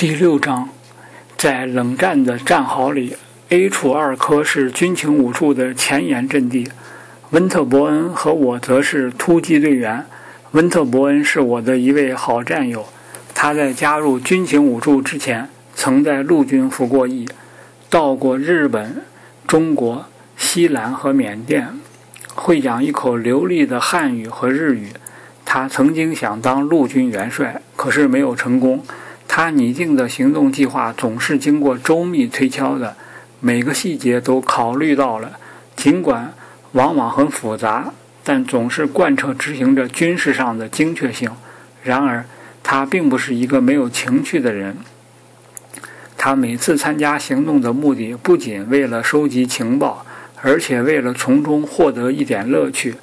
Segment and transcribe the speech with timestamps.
[0.00, 0.68] 第六章，
[1.36, 3.16] 在冷战的战壕里
[3.48, 6.70] ，A 处二科是军情五处的前沿阵地，
[7.30, 10.06] 温特伯恩和我则是突击队员。
[10.52, 12.86] 温特伯恩是我的一位好战友，
[13.34, 17.28] 他在加入军情五处之前，曾在陆军服过役，
[17.90, 19.02] 到过日本、
[19.48, 21.70] 中国、西兰和缅甸，
[22.36, 24.90] 会讲一口流利的汉语和日语。
[25.44, 28.84] 他曾经想当陆军元帅，可是没有成功。
[29.40, 32.96] 他拟定的行动计划总是经过周密推敲的，
[33.38, 35.38] 每个细节都考虑到了。
[35.76, 36.34] 尽管
[36.72, 37.92] 往往很复杂，
[38.24, 41.30] 但总是贯彻执行着军事上的精确性。
[41.84, 42.24] 然而，
[42.64, 44.76] 他并不是一个没有情趣的人。
[46.16, 50.04] 他每次参加行动的目的不仅为了收集情报，
[50.42, 52.96] 而且为了从中获得一点乐趣。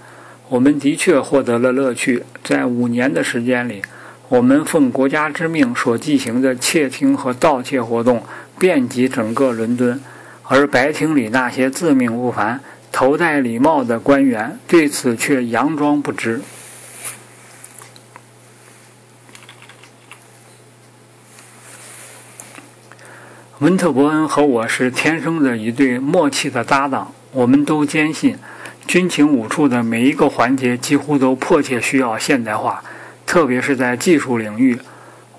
[0.50, 3.82] 我们的确获得了乐趣，在五年的时间里。
[4.28, 8.24] 我们奉国家之命所进行的窃听和盗窃活动
[8.58, 10.02] 遍及整个伦敦，
[10.44, 12.60] 而白厅里那些自命不凡、
[12.92, 16.42] 头戴礼帽的官员对此却佯装不知。
[23.60, 28.38] 温特伯恩和我是天生的一对默契的搭档，我们都坚信，
[28.88, 32.84] 军情五处的每一个环节几乎都迫切需要现代化。
[33.26, 34.80] 特别是在技术领域，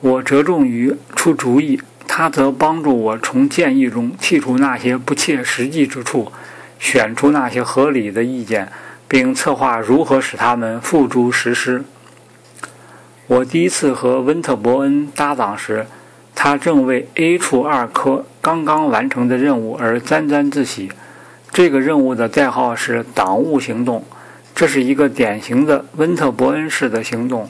[0.01, 6.31] 我着重于出主意，他则帮助我从建议中剔除那些不切实际之处，
[6.78, 8.70] 选出那些合理的意见，
[9.09, 11.84] 并策划如何使他们付诸实施。
[13.28, 15.87] 我第一次和温特伯恩搭档时，
[16.34, 20.91] 他正为 A 处二科刚刚完成的任务而沾沾自喜。
[21.50, 24.05] 这个任务的代号是“党务行动”，
[24.55, 27.48] 这是一个典型的温特伯恩式的行动。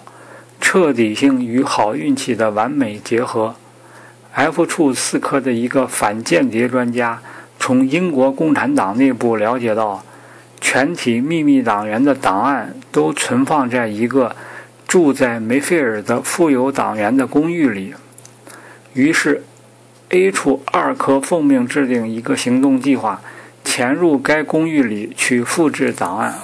[0.68, 3.54] 彻底性与好运气的完美结合。
[4.32, 7.22] F 处四科的一个反间谍专家
[7.56, 10.04] 从英国共产党内部了解到，
[10.60, 14.34] 全体秘密党员的档案都存放在一个
[14.88, 17.94] 住在梅菲尔的富有党员的公寓里。
[18.92, 19.44] 于是
[20.08, 23.22] ，A 处二科奉命制定一个行动计划，
[23.62, 26.34] 潜入该公寓里去复制档案。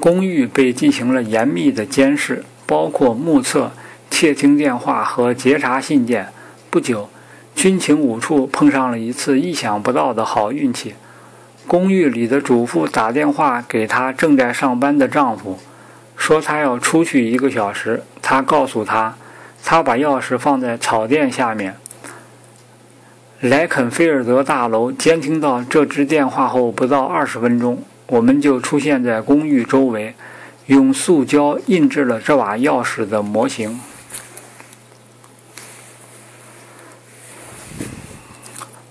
[0.00, 3.72] 公寓被进行了严密的监视，包括目测、
[4.08, 6.28] 窃听电话和截查信件。
[6.70, 7.08] 不久，
[7.54, 10.94] 军情五处碰上了一次意想不到的好运气。
[11.66, 15.58] 公寓里的主妇打电话给她正在上班的丈夫，
[16.16, 18.04] 说她要出去一个小时。
[18.22, 19.16] 她告诉他，
[19.64, 21.74] 她把钥匙放在草垫下面。
[23.40, 27.82] 莱肯菲尔德大楼监听到这支电话后不到二十分钟。
[28.08, 30.14] 我们就出现在公寓周围，
[30.66, 33.78] 用塑胶印制了这把钥匙的模型。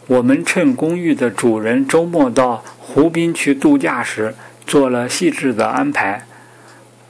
[0.06, 4.36] 我们趁公寓的主人周末到湖滨去度假时，
[4.68, 6.28] 做了细致的安排。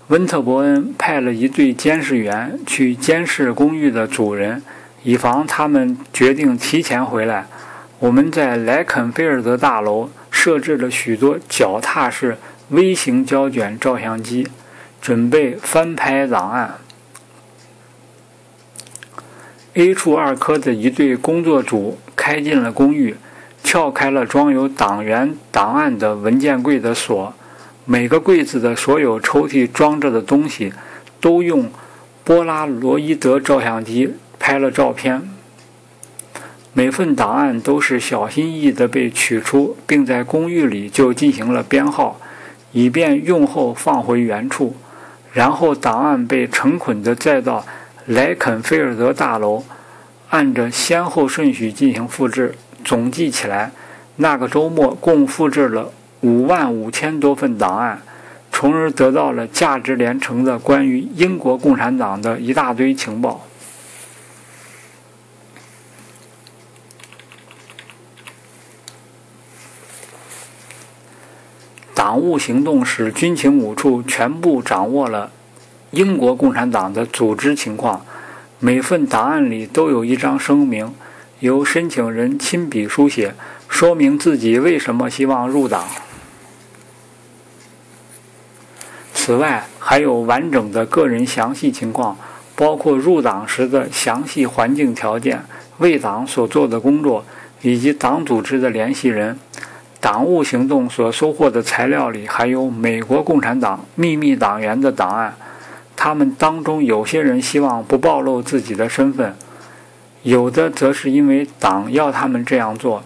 [0.07, 4.63] 温特伯恩派了一队监视员去监视公寓的主人，
[5.03, 7.45] 以防他们决定提前回来。
[7.99, 10.09] 我们在莱肯菲尔德大楼。
[10.39, 12.37] 设置了许多脚踏式
[12.69, 14.47] 微型胶卷照相机，
[15.01, 16.75] 准备翻拍档案。
[19.73, 23.15] A 处二科的一队工作组开进了公寓，
[23.63, 27.33] 撬开了装有党员档案的文件柜的锁。
[27.85, 30.71] 每个柜子的所有抽屉装着的东西，
[31.19, 31.71] 都用
[32.23, 35.27] 波拉罗伊德照相机拍了照片。
[36.73, 42.19] 每份档案都是小心翼翼地被取出，并在公寓里就进行了编号，
[42.71, 44.75] 以便用后放回原处。
[45.33, 47.65] 然后档案被成捆地载到
[48.05, 49.63] 莱肯菲尔德大楼，
[50.29, 52.55] 按着先后顺序进行复制。
[52.85, 53.71] 总计起来，
[54.17, 55.91] 那个周末共复制了
[56.21, 58.01] 五万五千多份档案，
[58.51, 63.46] 从而得到了价值连城的关于英国共产党的一大堆情报。
[71.97, 75.31] 党务行动使军情五处全部掌握了
[75.89, 78.05] 英国共产党的组织情况。
[78.59, 80.93] 每份档案里都有一张声明，
[81.39, 83.33] 由申请人亲笔书写，
[83.67, 85.87] 说明自己为什么希望入党。
[89.15, 92.15] 此外，还有完整的个人详细情况，
[92.55, 95.43] 包括入党时的详细环境条件、
[95.79, 97.25] 为党所做的工作
[97.63, 99.39] 以及党组织的联系人。
[99.99, 105.35] 党务行动所收获的材料里还有美国共产党秘密党员的档案。
[105.95, 109.35] 他们当中有些人希望不暴露自己的身份，
[110.21, 113.03] 有的则是因为党要他们这样做。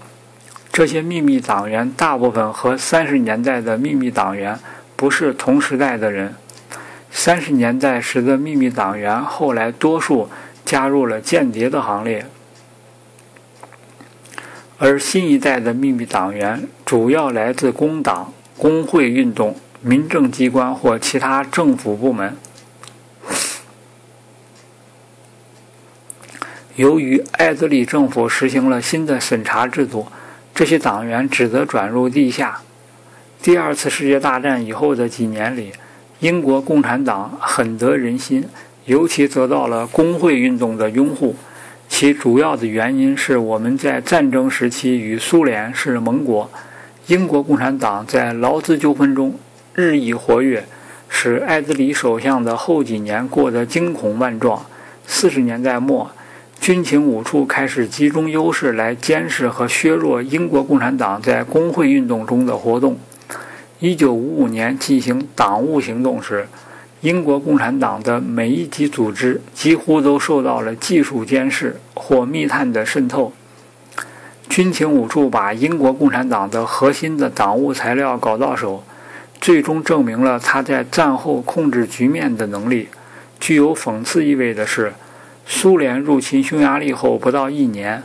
[0.73, 4.59] 这些秘密党员大部分和三十年代的秘密党员
[4.95, 6.35] 不是同时代的人。
[7.09, 10.29] 三十年代时的秘密党员后来多数
[10.65, 12.25] 加入了间谍的行列，
[14.77, 22.35] 而新一代的秘密党员主要来自工党、工会运动、民政机关或其他政府部门。
[26.75, 30.05] 由于艾德里政府实行了新的审查制度，
[30.53, 32.59] 这些党员只得转入地下。
[33.41, 35.71] 第二次世界大战以后的几年里，
[36.19, 38.43] 英国共产党很得人心，
[38.83, 41.37] 尤其得到了工会运动的拥护。
[41.87, 46.51] 其主要的原因是我们在战争时期与苏联是盟国，
[47.07, 49.35] 英国共产党在劳资纠纷中
[49.73, 50.65] 日益活跃，
[51.09, 54.65] 使艾德里首相的后几年过得惊恐万状。
[55.05, 56.11] 四十年代末。
[56.59, 62.99] 军情五处开始集中优势来监视和削弱英国共产党在工会运动中的活动。
[63.81, 66.47] 1955年进行党务行动时，
[67.01, 73.33] 英国共产党的每一级组织几乎都受到了技术监视或密探的渗透。
[74.51, 78.83] 军情五处把英国共产党的核心的党务材料搞到手，
[79.39, 82.89] 最终证明了他在战后控制局面的能力。
[83.39, 84.93] 具有讽刺意味的是。
[85.53, 88.03] 苏联入侵匈牙利后不到一年，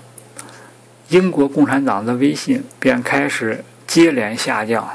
[1.11, 4.89] 英国共产党的威信便开始接连下降。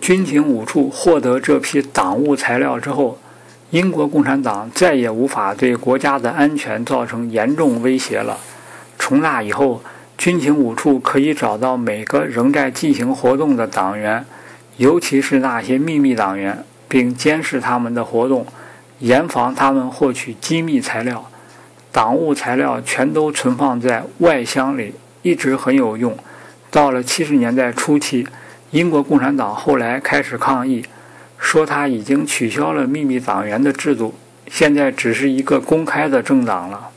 [0.00, 3.18] 军情五处获得这批党务材料之后，
[3.72, 8.38] 英国共产党再也无法对国家的安全造成严重威胁了。
[8.98, 9.82] 从那以后。
[10.18, 14.24] 军情五处可以找到每个仍在进行活动的党员，
[14.76, 18.46] 尤其是那些秘密党员，并监视他们的活动，
[19.00, 21.28] 严防他们获取机密材料。
[21.90, 26.16] 党务材料全都存放在外箱里，一直很有用。
[26.70, 28.28] 到了七十年代初期，
[28.70, 30.84] 英国共产党后来开始抗议，
[31.44, 34.14] 说他已经取消了秘密党员的制度，
[34.46, 36.88] 现在只是一个公开的政党了。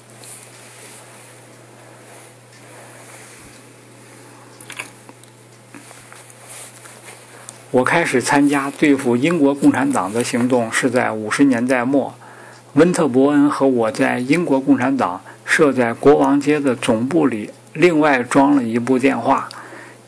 [7.71, 12.15] 我开始参加对付英国共产党的行动是在五十年代末。
[12.75, 19.49] 温特伯恩和我在英国共产党设在国王街的总部里另外装了一部电话。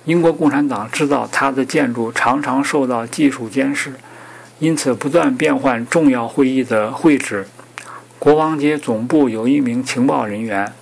[0.06, 3.92] 英国共产党知道他的建筑常常受到技术监视，
[4.60, 7.48] 因此不断变换重要会议的会址。
[8.18, 10.74] 国王街总部有一名情报人员，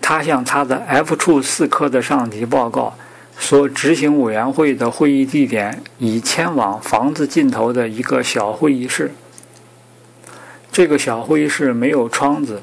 [0.00, 2.94] 他向他的 F 处四科的上级报告。
[3.36, 9.12] 说，执行委员会的会议地点已迁往房子尽头的一个小会议室。
[10.72, 12.62] 这个小会议室没有窗子。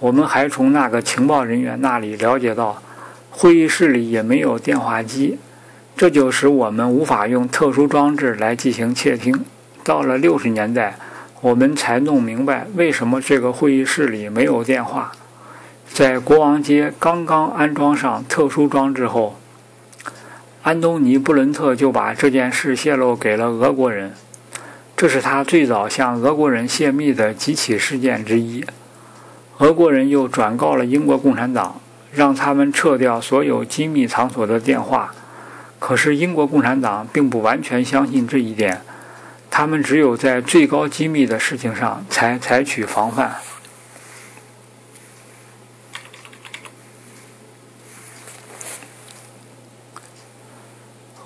[0.00, 2.82] 我们还从那个情报人员那里了解到，
[3.30, 5.38] 会议室里也没有电话机。
[5.96, 9.44] 这就使我们无法用特殊装置来进行窃听。
[9.82, 10.98] 到了六十年代，
[11.40, 15.12] 我们才弄明白为什么这个会议室里没有电话。
[15.88, 19.38] 在国王街刚刚安装上特殊装置后。
[20.62, 24.12] 安东尼·布伦特就把这件事泄露给了俄国人，
[24.96, 28.64] 这是他最早向俄国人泄密的几起事件之一。
[29.58, 31.80] 俄国人又转告了英国共产党，
[32.12, 35.14] 让他们撤掉所有机密场所的电话。
[35.86, 38.82] 可是英国共产党并不完全相信这一点，
[39.48, 43.36] 他们只有在最高机密的事情上才采取防范。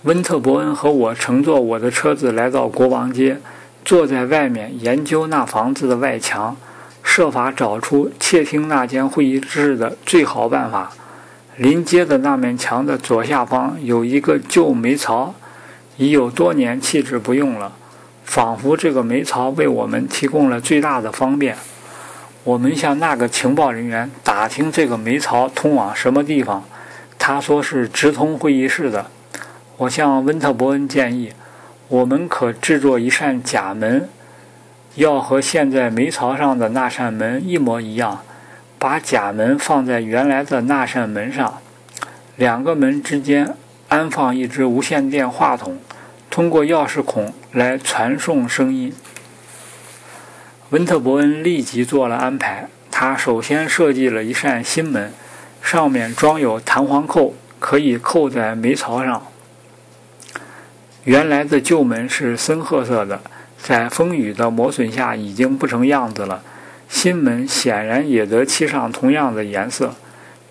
[0.02, 3.40] 温特伯恩和我乘坐我的车子来到国王街，
[3.82, 6.54] 坐在外面研究那房子的外墙，
[7.02, 10.92] 设法找出窃听那间会议室的最好办法。
[11.60, 15.34] 临街的那面墙的左下方有一个旧煤槽，
[15.98, 17.70] 已有多年弃置不用了，
[18.24, 21.54] 仿佛这个煤槽为我们提供了最大的方便。
[22.44, 26.64] 我们向那个情报人员打听这个煤槽通往什么地方，
[27.18, 29.10] 他说是直通会议室的。
[29.76, 31.30] 我向温特伯恩建议，
[31.88, 34.08] 我们可制作一扇假门，
[34.94, 38.22] 要和现在煤槽上的那扇门一模一样。
[38.80, 41.60] 把假门放在原来的那扇门上，
[42.36, 43.54] 两个门之间
[43.88, 45.78] 安放一只无线电话筒，
[46.30, 48.94] 通过钥匙孔来传送声音。
[50.70, 52.68] 温特伯恩立即做了安排。
[52.90, 55.12] 他首先设计了一扇新门，
[55.60, 59.22] 上面装有弹簧扣，可以扣在煤槽上。
[61.04, 63.20] 原来的旧门是深褐色的，
[63.58, 66.42] 在风雨的磨损下已经不成样子了。
[66.90, 69.94] 新门显然也得漆上同样的颜色。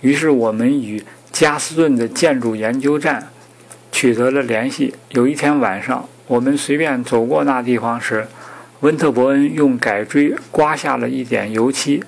[0.02, 3.28] 于是我们与加斯顿的建筑研究站
[3.92, 4.96] 取得了联系。
[5.10, 8.26] 有一天晚上，我们随便走过那地方时，
[8.80, 12.02] 温特伯恩用改锥刮下了一点油漆，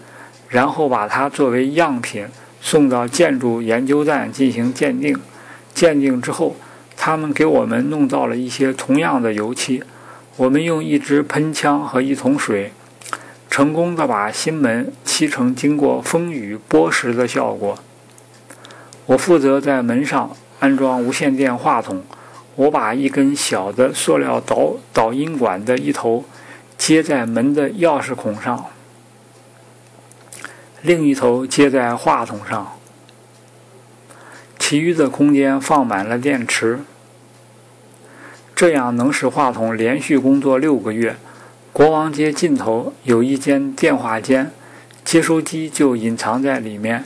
[0.47, 2.25] 然后把它作为样品
[2.61, 5.19] 送到建筑研究站进行鉴定。
[5.73, 6.55] 鉴定之后，
[6.95, 9.83] 他们给我们弄到了一些同样的油漆。
[10.37, 12.71] 我们用一支喷枪和一桶水。
[13.51, 17.77] 成功的把新门漆成经过风雨剥蚀的效果。
[19.07, 20.31] 我负责在门上
[20.61, 22.01] 安装无线电话筒。
[22.55, 26.23] 我把一根小的塑料导导音管的一头
[26.77, 28.67] 接在门的钥匙孔上，
[30.81, 32.77] 另一头接在话筒上。
[34.57, 36.79] 其余的空间放满了电池，
[38.55, 41.17] 这样能使话筒连续工作六个月。
[41.73, 44.51] 国王街尽头有一间电话间，
[45.05, 47.05] 接收机就隐藏在里面。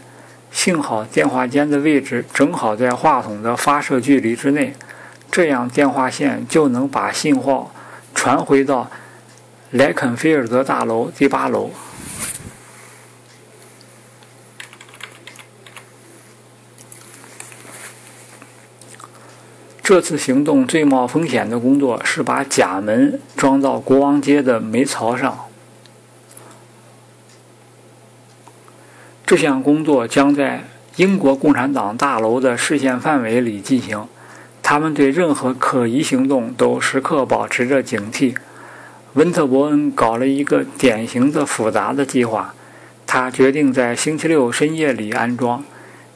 [0.52, 4.74] 幸好电话间的位置正好在话筒的发射距离之内，
[5.30, 7.72] 这样电话线就能把信号
[8.16, 8.90] 传回到
[9.70, 11.70] 莱肯菲尔德大楼第八楼。
[19.86, 25.46] 这次行动最冒风险的工作是把假门装到国王街的煤槽上。
[29.28, 30.64] 这项工作将在
[30.96, 34.08] 英国共产党大楼的视线范围里进行，
[34.64, 38.36] 他们对任何可疑行动都时刻保持着警惕。
[39.14, 42.56] 温特伯恩搞了一个典型的复杂的计划，
[43.06, 45.64] 他决定在星期六深夜里安装，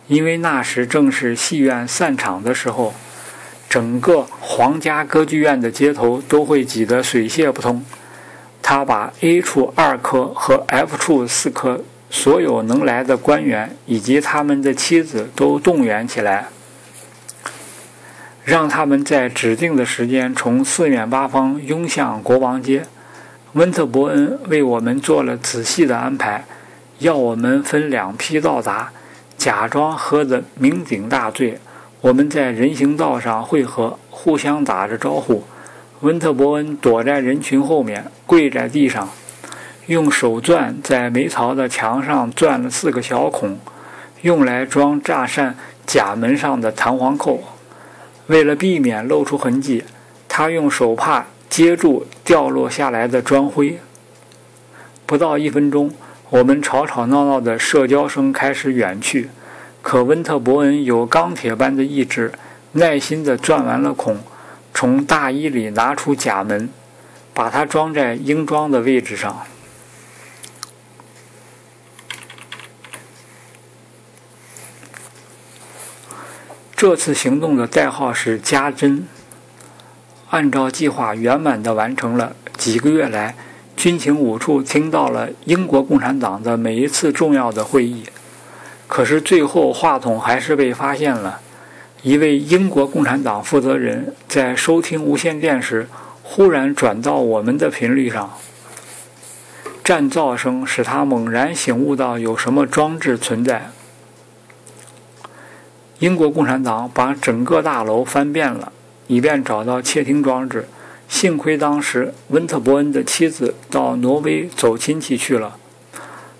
[0.07, 2.95] 因为那时正是戏院散场的时候。
[3.69, 7.85] 整个皇家歌剧院的街头都会挤得水泄不通。
[8.63, 16.47] 他把 A 处二科和 F 处四科所有能来的官员以及他们的妻子都动员起来，
[18.43, 22.85] 让他们在指定的时间从四面八方涌向国王街。
[23.53, 26.45] 温特伯恩为我们做了仔细的安排，
[26.99, 28.91] 要我们分两批到达，
[29.38, 31.59] 假装喝得酩酊大醉。
[32.01, 35.43] 我们在人行道上汇合，互相打着招呼。
[35.99, 39.09] 温特伯恩躲在人群后面，跪在地上，
[39.87, 43.59] 用手钻在煤槽的墙上钻了四个小孔，
[44.21, 47.43] 用来装炸扇假门上的弹簧扣。
[48.27, 49.83] 为了避免露出痕迹，
[50.29, 53.77] 他用手帕接住掉落下来的砖灰。
[55.05, 55.91] 不到一分钟，
[56.29, 59.29] 我们吵吵闹闹的社交声开始远去。
[59.81, 62.33] 可温特伯恩有钢铁般的意志，
[62.74, 64.17] 耐心地钻完了孔，
[64.74, 66.69] 从大衣里拿出假门，
[67.33, 69.43] 把它装在应装的位置上。
[76.75, 79.07] 这次行动的代号是“加针”。
[80.29, 82.36] 按照计划圆满地完成了。
[82.55, 83.36] 几个月来，
[83.75, 88.05] 军情五处听到了英国共产党的每一次重要的会议。
[88.89, 91.39] 可是最后，话筒还是被发现了。
[92.01, 95.88] 一位英国共产党负责人在收听无线电时，
[96.24, 98.34] 忽然转到我们的频率上。
[99.84, 103.69] 战噪声使他猛然醒悟到有什么装置存在。
[106.00, 108.72] 英国共产党把整个大楼翻遍了，
[109.05, 110.67] 以便找到窃听装置。
[111.08, 115.58] 幸亏当时温特伯恩的妻子到挪威走亲戚去了。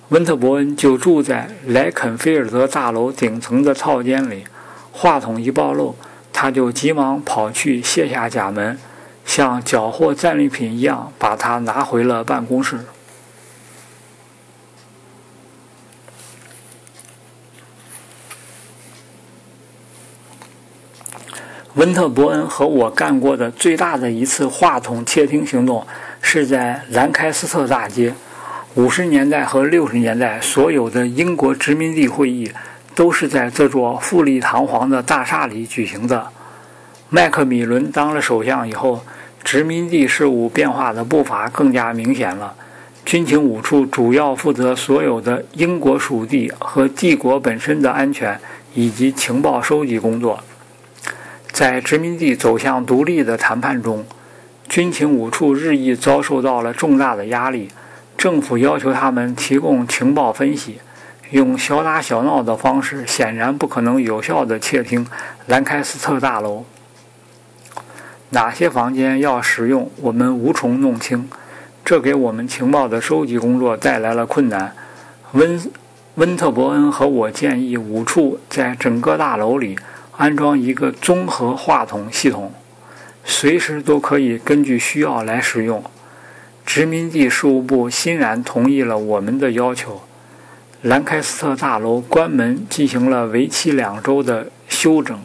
[0.10, 4.44] 温特伯恩就住在莱肯菲尔德大楼顶层的套间里。
[4.92, 5.96] 话筒一暴露，
[6.34, 8.80] 他就急忙跑去卸下假门，
[9.24, 12.80] 像缴获战利品一样把它拿回了办公室。
[21.76, 25.86] 温特伯恩和我干过的最大的一次话筒窃听行动，
[26.20, 28.16] 是在兰开斯特大街。
[28.76, 32.52] 五十年代和六十年代，所有的英国殖民地会议
[32.94, 36.28] 都是在这座富丽堂皇的大厦里举行的。
[37.10, 39.04] 麦克米伦当了首相以后，
[39.44, 42.54] 殖民地事务变化的步伐更加明显了。
[43.04, 48.40] 军情五处主要负责所有的英国属地和帝国本身的安全
[48.76, 50.44] 以及情报收集工作。
[51.52, 54.06] 在殖民地走向独立的谈判中，
[54.70, 57.70] 军情五处日益遭受到了重大的压力。
[58.20, 60.82] 政府要求他们提供情报分析，
[61.32, 65.08] 用小打小闹的方式显然不可能有效地窃听
[65.48, 66.66] 兰开斯特大楼。
[68.32, 71.30] 哪些房间要使用，我们无从弄清，
[71.86, 74.76] 这给我们情报的收集工作带来了困难。
[75.32, 75.72] 温
[76.16, 79.80] 温特伯恩和我建议五处在整个大楼里
[80.18, 82.52] 安装一个综合话筒系统，
[83.24, 85.82] 随时都可以根据需要来使用。
[86.70, 90.04] 殖民地事务部欣然同意了我们的要求。
[90.84, 95.20] 兰开斯特大楼关门进行了为期两周的休整。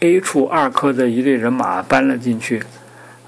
[0.00, 2.62] A 处二科的一队人马搬了进去。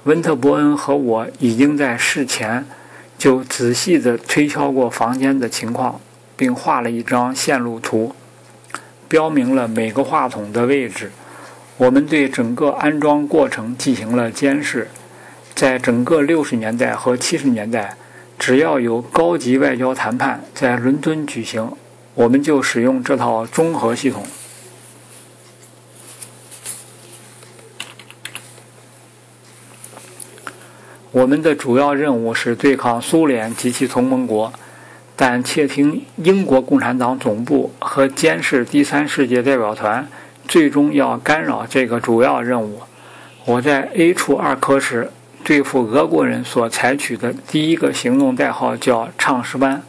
[0.04, 2.66] 温特伯恩和我已经在事前
[3.16, 5.98] 就仔细地推敲过房间的情况，
[6.36, 8.14] 并画了一张线路图，
[9.08, 11.10] 标明了每个话筒的位置。
[11.78, 14.88] 我们对整个安装过程进行了监视。
[15.56, 17.96] 在整个六十年代和七十年代，
[18.38, 21.72] 只要有高级外交谈判在伦敦举行，
[22.12, 24.26] 我们就使用这套综合系统。
[31.10, 34.52] 我们的主要任务是对抗苏联及其同盟国，
[35.16, 40.06] 但窃听英国共产党总部和监视第三世界代表团，
[40.46, 42.82] 最终要干扰这个主要任务。
[43.46, 45.10] 我在 A 处二科时。
[45.46, 49.80] 对付俄国人所采取的第一个行动代号叫“唱诗班”。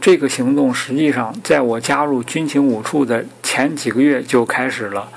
[0.00, 5.08] 这个行动实际上在我加入军情五处的前几个月就开始了。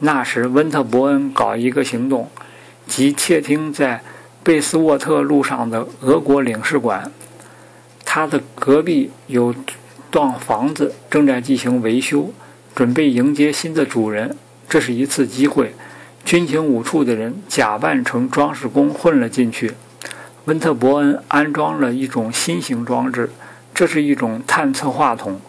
[0.00, 2.28] 那时，温特伯恩搞一个行动，
[2.88, 4.02] 即窃听在
[4.42, 7.12] 贝斯沃特路上的俄国领事馆。
[8.04, 9.54] 他的隔壁有
[10.10, 12.32] 幢房子正在进行维修，
[12.74, 14.36] 准备迎接新的主人。
[14.68, 15.76] 这是一次机会。
[16.24, 19.72] 军情五处的人假扮成装饰工混了进去。
[20.46, 23.30] 温特伯恩安装了一种新型装置，
[23.74, 25.40] 这是一种探测话筒，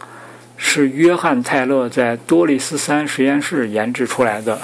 [0.58, 4.62] 是约翰·泰勒在多利斯山实验室研制出来的。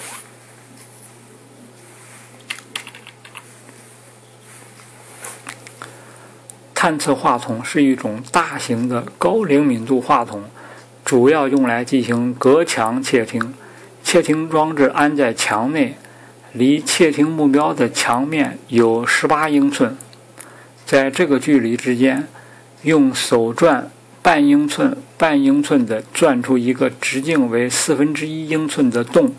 [6.74, 10.43] 探测话筒是一种大型的高灵敏度话筒，
[11.04, 13.54] 主要用来进行隔墙窃听。
[14.08, 15.98] 窃听装置安在墙内。
[16.54, 19.98] 离窃听目标的墙面有十八英寸，
[20.86, 22.26] 在这个距离之间，
[22.84, 23.91] 用手钻
[24.22, 29.36] 半英寸、半英寸的钻出一个直径为四分之一英寸的洞，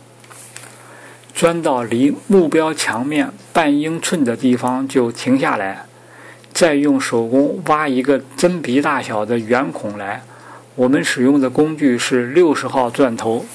[1.35, 5.87] 钻到离目标墙面半英寸的地方就停下来，
[6.53, 10.23] 再用手工挖一个针鼻大小的圆孔来。
[10.75, 13.47] 我们使用的工具是六十号钻头。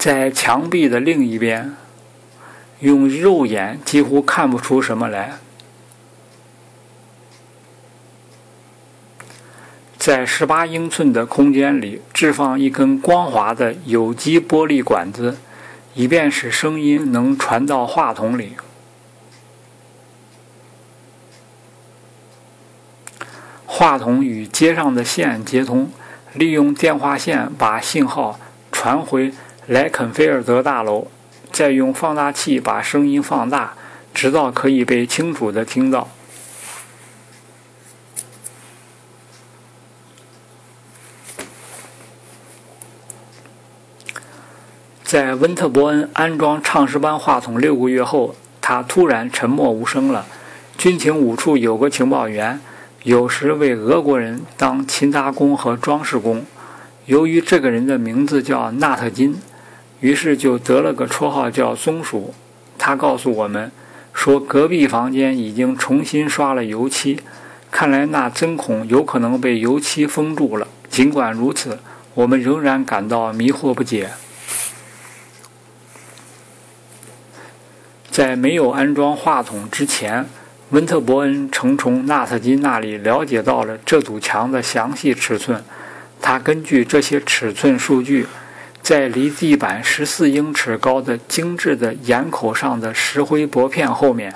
[0.00, 1.76] 在墙壁的另一边，
[2.78, 5.34] 用肉眼几乎看不出什么来。
[9.98, 15.36] 在十八英寸的空间里置放一根光滑的有机玻璃管子，
[15.92, 18.54] 以便使声音能传到话筒里。
[23.66, 25.92] 话筒与接上的线接通，
[26.32, 28.40] 利用电话线把信号
[28.72, 29.34] 传回。
[29.66, 31.06] 莱肯菲尔德大楼，
[31.52, 33.74] 再用放大器把声音放大，
[34.12, 36.08] 直到可以被清楚的听到。
[45.04, 50.26] 在温特伯恩安装唱诗班话筒六个月后，他突然沉默无声了。
[50.78, 52.60] 军情五处有个情报员，
[53.02, 56.44] 有时为俄国人当勤杂工和装饰工。
[57.06, 59.36] 由于这个人的名字叫纳特金。
[60.00, 62.34] 于是就得了个绰号叫“松鼠”。
[62.78, 63.70] 他告诉我们
[64.14, 67.20] 说，隔壁房间已经重新刷了油漆，
[67.70, 70.66] 看来那针孔有可能被油漆封住了。
[70.88, 71.78] 尽管如此，
[72.14, 74.10] 我们仍然感到迷惑不解。
[78.10, 80.26] 在没有安装话筒之前，
[80.70, 85.62] 温特伯恩曾从纳特金那里了解到了这堵墙的详细尺寸。
[86.20, 88.26] 他根据这些尺寸数据。
[88.82, 94.34] 在离地板十四英尺高的精致的檐口上的石灰薄片后面，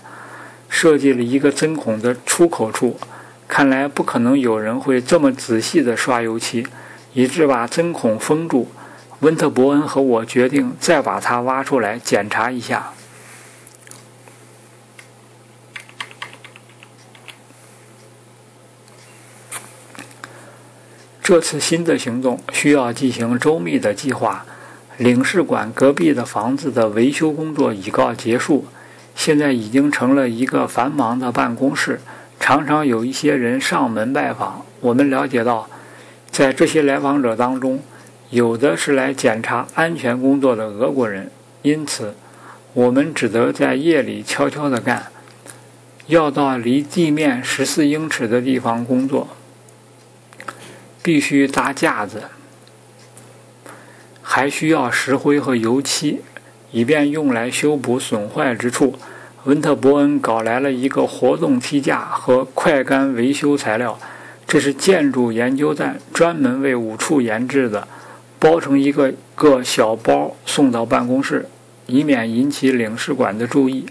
[0.68, 2.98] 设计了一个针孔的出口处。
[3.46, 6.66] 看来不可能有人会这么仔细地刷油漆，
[7.12, 8.70] 以致把针孔封住。
[9.20, 12.92] 温特伯恩和我决定再把它挖出来检查一下。
[21.24, 24.44] 这次新的行动需要进行周密的计划。
[24.98, 28.66] 领事馆隔壁的房子的维修工作已告结束，
[29.16, 31.98] 现在已经成了一个繁忙的办公室，
[32.38, 34.66] 常常有一些人上门拜访。
[34.80, 35.66] 我们了解到，
[36.30, 37.82] 在这些来访者当中，
[38.28, 41.30] 有的是来检查安全工作的俄国人，
[41.62, 42.14] 因此
[42.74, 45.06] 我们只得在夜里悄悄地干，
[46.08, 49.28] 要到离地面十四英尺的地方工作，
[51.04, 52.22] 必须搭架子。
[54.22, 56.22] 还需要石灰和油漆，
[56.72, 58.98] 以便用来修补损坏之处。
[59.44, 64.00] 温特伯恩搞来了一个活动梯架和快干维修材料，
[64.46, 67.86] 这是建筑研究站专门为五处研制的，
[68.38, 71.46] 包成一个个小包送到办公室，
[71.86, 73.84] 以免引起领事馆的注意。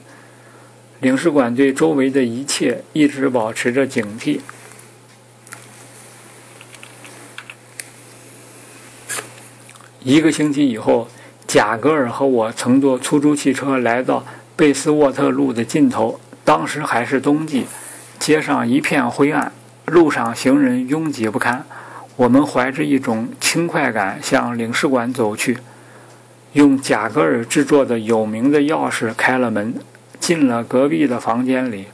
[0.99, 4.39] 领事馆对周围的一切一直保持着警惕。
[10.03, 11.07] 一个星期以后，
[11.47, 16.19] 贾格尔和我乘坐出租汽车来到贝斯沃特路的尽头。
[16.43, 17.67] 当时还是冬季，
[18.19, 19.53] 街上一片灰暗，
[19.85, 21.65] 路上行人拥挤不堪。
[22.17, 25.59] 我们怀着一种轻快感向领事馆走去，
[26.51, 29.73] 用贾格尔制作的有名的钥匙开了门，
[30.19, 31.85] 进了隔壁的房间里。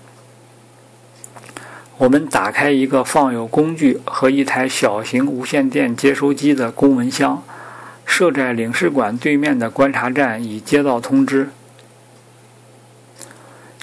[1.99, 7.43] 我们打开一个放有工具和一台小型无线电接收机的公文箱。
[8.09, 11.49] 设在领事馆对面的观察站已接到通知，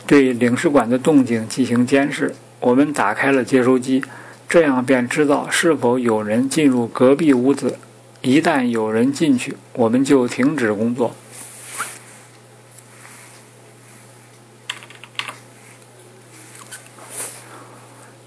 [0.04, 2.34] 对领事馆的动静进行监视。
[2.58, 4.04] 我们打开了接收机，
[4.48, 7.78] 这样便知道是否有人进入隔壁屋子。
[8.20, 11.14] 一旦有人进去，我们就停止工作。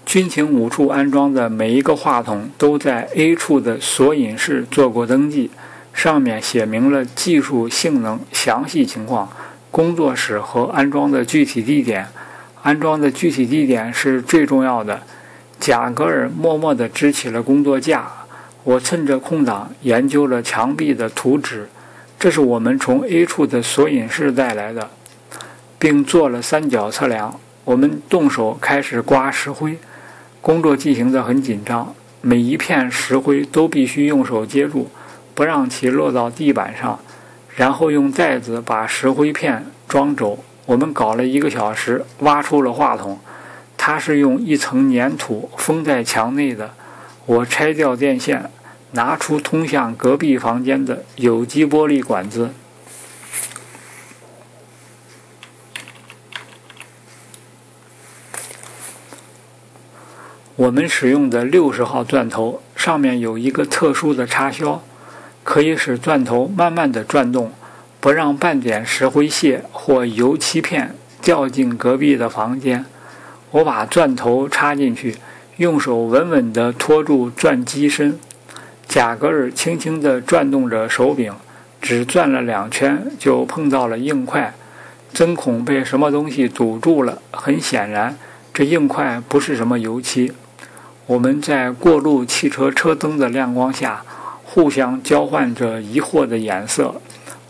[0.06, 5.50] 军情五处安装的每一个话筒都在 A 处的索引室做过登记。
[6.02, 9.30] 上面写明了技术性能详细情况、
[9.70, 12.06] 工作室和安装的具体地点。
[12.62, 15.02] 安装的具体地点是最重要的。
[15.58, 18.10] 贾格尔默默地支起了工作架，
[18.64, 21.68] 我趁着空档研究了墙壁的图纸。
[22.18, 24.88] 这是我们从 A 处的索引室带来的，
[25.78, 27.38] 并做了三角测量。
[27.66, 29.76] 我们动手开始刮石灰，
[30.40, 34.90] 工作进行得很紧张，每一片石灰都必须用手接住。
[35.40, 37.00] 不让其落到地板上，
[37.56, 40.44] 然后用袋子把石灰片装走。
[40.66, 43.18] 我们搞了一个小时，挖出了话筒，
[43.78, 46.74] 它是用一层粘土封在墙内的。
[47.24, 48.50] 我拆掉电线，
[48.90, 52.50] 拿出通向隔壁房间的有机玻璃管子。
[60.56, 64.82] 我们使用的六十号钻头上面有一个特殊的插销。
[65.42, 67.50] 可以使钻头慢慢地转动，
[67.98, 72.84] 不让半点石灰屑或油漆片掉进隔壁的房间。
[73.50, 75.16] 我把钻头插进去，
[75.56, 78.18] 用手稳稳地托住钻机身。
[78.86, 81.32] 贾格尔轻轻地转动着手柄，
[81.80, 84.54] 只转了两圈就碰到了硬块，
[85.12, 87.20] 针孔被什么东西堵住了。
[87.32, 88.16] 很显然，
[88.52, 90.32] 这硬块不是什么油漆。
[91.06, 94.04] 我们在过路汽车车灯的亮光下。
[94.52, 97.00] 互相交换着疑惑的眼色，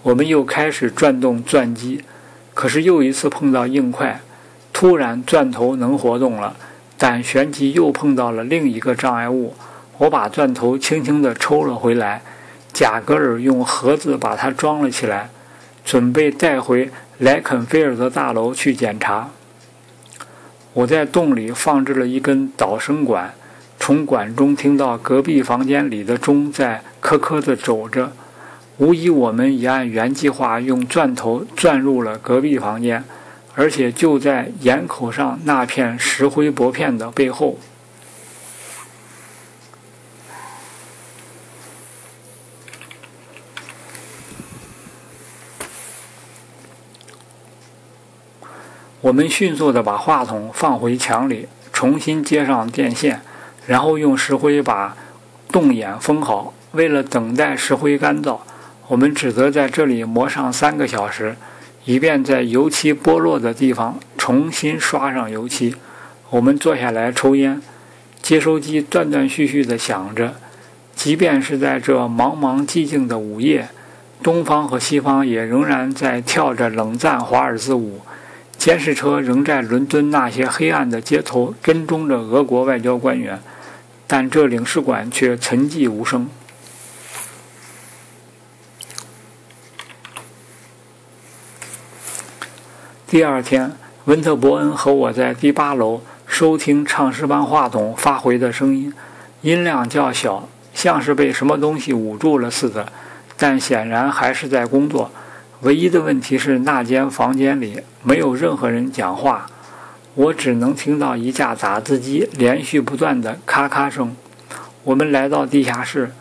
[0.03, 2.05] 我们又开始转动钻机，
[2.53, 4.21] 可是又一次碰到硬块。
[4.71, 6.55] 突然，钻头能活动了，
[6.99, 9.55] 但旋即又碰到了另一个障碍物。
[9.97, 12.21] 我把钻头轻轻地抽了回来，
[12.71, 15.31] 贾格尔用盒子把它装了起来，
[15.83, 19.31] 准备带回莱肯菲尔德大楼去检查。
[20.75, 23.33] 我在洞里放置了一根导声管。
[23.83, 28.13] 从管中听到隔壁房间里的钟在磕磕的走着，
[28.79, 33.05] 无疑我们已按原计划用钻头钻入了隔壁房间，
[33.55, 37.59] 而且就在檐口上那片石灰薄片的背后。
[49.03, 53.23] 我们迅速地把话筒放回墙里，重新接上电线。
[53.67, 54.97] 然后用石灰把
[55.51, 56.53] 洞眼封好。
[56.73, 58.39] 为了等待石灰干燥，
[58.89, 61.37] 我们只得在这里磨上三个小时，
[61.85, 65.75] 以便在油漆剥落的地方重新刷上油漆。
[66.31, 67.61] 我们坐下来抽烟，
[68.23, 70.35] 接收机断断续续地响着。
[70.95, 73.69] 即便是在这茫茫寂静的午夜，
[74.23, 78.01] 东方和西方也仍然在跳着冷战华尔兹舞。
[78.57, 83.41] 监视车仍在伦敦那些黑暗的街头跟踪着俄国外交官员，
[84.07, 86.29] 但这领事馆却沉寂无声。
[93.11, 93.73] 第二天，
[94.05, 98.95] 温特伯恩和我在第八楼收听唱诗班话筒发回的声音，
[99.41, 102.93] 音量较小，像是被什么东西捂住了似的，
[103.37, 105.11] 但显然还是在工作。
[105.63, 109.49] 唯一的问题是，那间房间里没有任何人讲话，
[110.15, 114.15] 我只能听到一架打字机连续不断的咔咔声。
[114.85, 116.13] 我们来到地下室，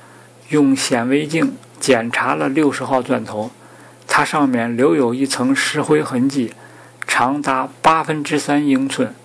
[0.49, 3.51] 用显微镜检查了六十号钻头。
[4.07, 6.51] 它上面留有一层石灰痕迹，
[7.11, 9.15] 长达八分之三英寸。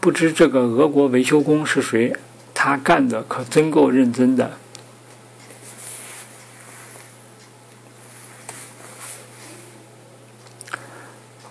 [0.00, 2.14] 不知这个俄国维修工是谁？
[2.52, 4.58] 他干的可真够认真的。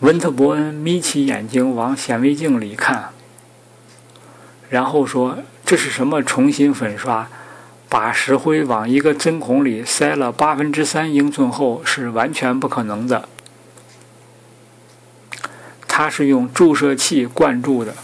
[0.01, 3.11] 温特伯恩眯起眼睛往显微镜里看，
[4.69, 7.29] 然后说：“这是什么重新粉刷？”
[7.87, 13.29] 把石灰往一个针孔里塞了八分之三英寸厚是完全不可能的。
[15.97, 17.95] 它是用注射器灌注的。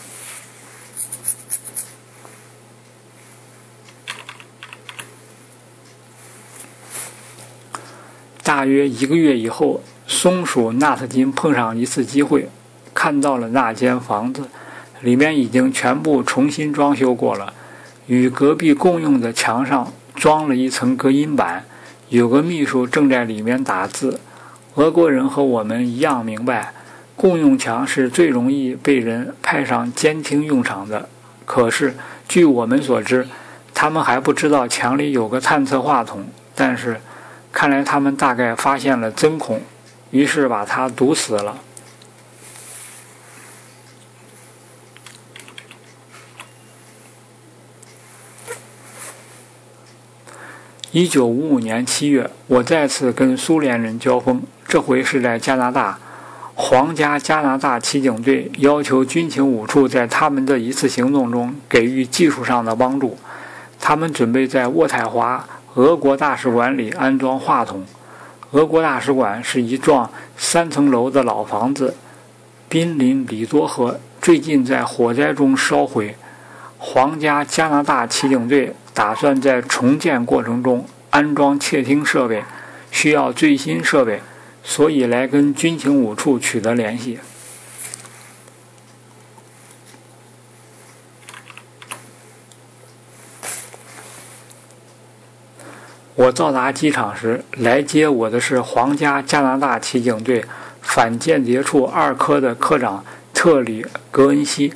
[8.41, 12.47] 大约一个月以后，松鼠纳特金碰上一次机会，
[12.93, 14.47] 看到了那间房子，
[15.01, 17.53] 里面已经全部重新装修过了。
[18.07, 21.65] 与隔壁共用的墙上装了一层隔音板，
[22.07, 24.21] 有个秘书正在里面打字。
[24.75, 26.73] 俄国人和我们一样明白，
[27.21, 31.07] 共用墙是最容易被人派上监听用场的。
[31.45, 31.93] 可是，
[32.27, 33.27] 据我们所知，
[33.75, 36.25] 他们还不知道墙里有个探测话筒。
[36.55, 36.99] 但是，
[37.53, 39.61] 看来他们大概发现了针孔，
[40.09, 41.59] 于是把它堵死了。
[50.89, 55.99] 一九五五年七月，我再次跟苏联人交锋，这回是在加拿大。
[56.63, 63.17] 皇家加拿大骑警队要求军情五处在他们的一次行动中给予技术上的帮助。
[63.79, 65.43] 他们准备在渥太华
[65.73, 67.83] 俄国大使馆里安装话筒。
[68.51, 71.95] 俄国大使馆是一幢三层楼的老房子，
[72.69, 76.15] 濒临里多河，最近在火灾中烧毁。
[76.77, 78.75] 皇家加拿大骑警队。
[78.93, 82.43] 打算在重建过程中安装窃听设备，
[82.91, 84.21] 需要最新设备，
[84.63, 87.19] 所以来跟军情五处取得联系。
[96.15, 100.45] 我到达机场时，来接我的是皇家加拿大骑警队
[100.81, 104.73] 反间谍处二科的科长特里·格恩西。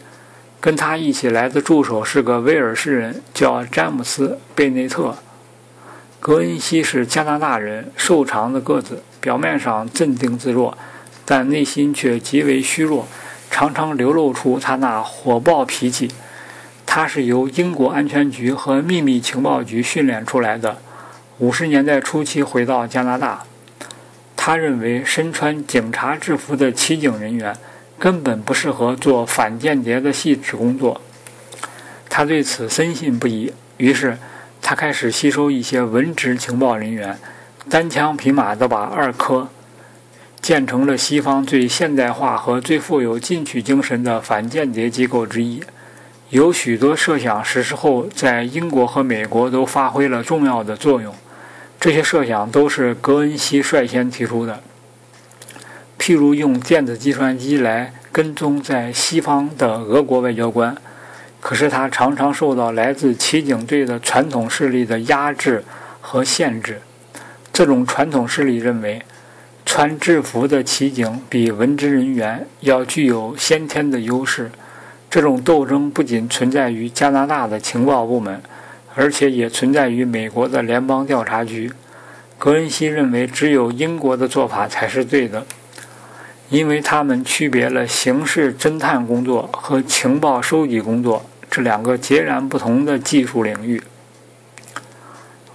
[0.60, 5.16] 跟他一起来的助手是个威尔士人，叫詹姆斯·贝内特。
[6.20, 10.78] 格恩西是加拿大人，瘦长的个子，表面上镇定自若，
[11.26, 13.08] 但内心却极为虚弱，
[13.50, 16.12] 常常流露出他那火爆脾气。
[16.86, 20.78] 他是由英国安全局和秘密情报局训练出来的，
[21.40, 23.46] 五十年代初期回到加拿大。
[24.36, 27.56] 他认为身穿警察制服的骑警人员。
[27.98, 31.00] 根本不适合做反间谍的细致工作，
[32.10, 33.54] 他对此深信不疑。
[33.78, 34.18] 于是，
[34.62, 37.18] 他开始吸收一些文职情报人员，
[37.68, 39.50] 单枪匹马地把二科
[40.40, 45.64] 建成了西方最现代化和最富有进取精神的反间谍机构之一。
[46.30, 51.14] 有许多设想实施后，在英国和美国都发挥了重要的作用。
[51.80, 54.62] 这些设想都是格恩西率先提出的。
[56.00, 60.76] 譬如用电子计算机来跟踪在西方的俄国外交官，
[61.42, 65.64] 可是他常常受到来自骑警队的传统势力的压制
[66.02, 66.82] 和限制。
[67.56, 69.02] 这种传统势力认为，
[69.66, 74.52] 穿制服的骑警比文职人员要具有先天的优势。
[75.10, 78.42] 这种斗争不仅存在于加拿大的情报部门，
[78.94, 81.72] 而且也存在于美国的联邦调查局。
[82.38, 85.46] 格恩西认为，只有英国的做法才是对的。
[86.50, 93.82] 因为他们区别了刑事侦探工作和情报收集工作这两个截然不同的技术领域。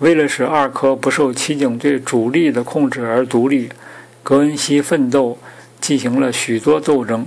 [0.00, 3.68] 为了使二科不受骑警队主力的控制而独立，
[4.22, 5.36] 格恩西奋斗
[5.78, 7.26] 进行了许多斗争。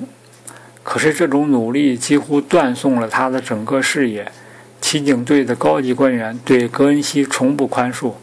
[0.82, 4.32] 可是这种努力几乎断送了他的整个事业。
[4.82, 8.14] 骑警队的高级官员对格恩西从不宽恕。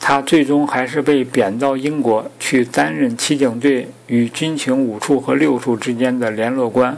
[0.00, 6.96] 他最终还是被贬到英国去担任骑警队与军情五处和六处之间的联络官，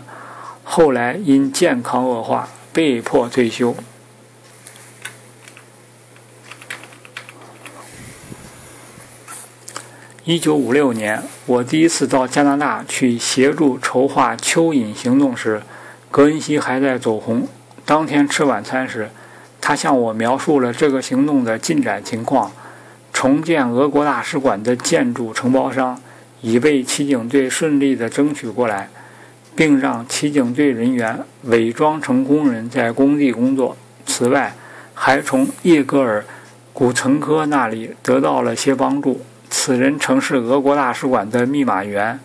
[0.63, 3.75] 后来因健康恶化被迫退休。
[10.27, 15.61] 一九五六年，我第一次到加拿大去协助筹划蚯蚓行动时，
[16.11, 17.47] 格恩西还在走红。
[17.85, 19.11] 当天吃晚餐时，
[19.61, 22.51] 他向我描述了这个行动的进展情况。
[23.13, 26.01] 重建俄国大使馆的建筑承包商
[26.41, 28.89] 已被骑警队顺利地争取过来，
[29.55, 33.77] 并让骑警队人员伪装成工人在工地工作。
[34.07, 34.55] 此外，
[34.95, 36.23] 还从叶戈尔·
[36.73, 39.21] 古岑科那里得到了些帮助。
[39.57, 42.19] 此人曾是俄国大使馆的密码员。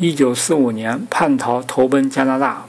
[0.00, 2.64] 1945年叛逃投奔加拿大，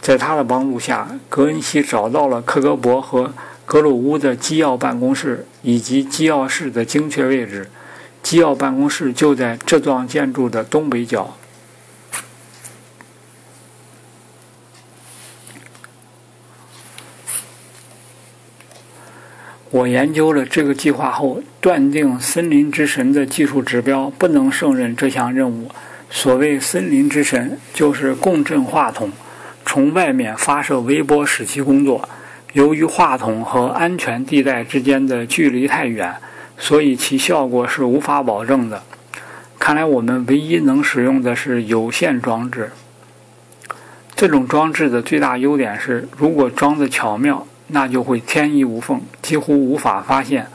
[0.00, 3.32] 在他的帮助下，格恩西找到了克格勃和
[3.64, 7.70] 格鲁乌的机要办公室以及机要室的精确位置。
[8.24, 11.36] 机要办公室就在这幢建筑的东北角。
[19.72, 25.70] 我研究了这个计划后，断定森林之神的技术指标不能胜任这项任务。
[26.10, 29.10] 所谓森林之神，就是共振话筒
[29.64, 32.06] 从外面发射微波使其工作。
[32.52, 36.16] 由于话筒和安全地带之间的距离太远，
[36.58, 38.82] 所以其效果是无法保证的。
[39.58, 42.72] 看来我们唯一能使用的是有线装置。
[44.14, 47.46] 这种装置的最大优点是，如果装得巧妙。
[47.72, 50.46] 那就会天衣无缝，几乎无法发现。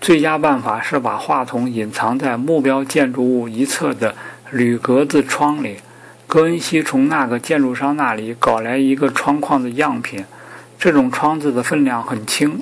[0.00, 4.14] 最佳办法是把话筒隐藏在目标建筑物一侧的
[4.50, 5.78] 铝格子窗里。
[6.26, 10.24] 格恩西从那个建筑商那里搞来一个窗框的样品。
[10.78, 12.60] 这种窗子的分量很轻，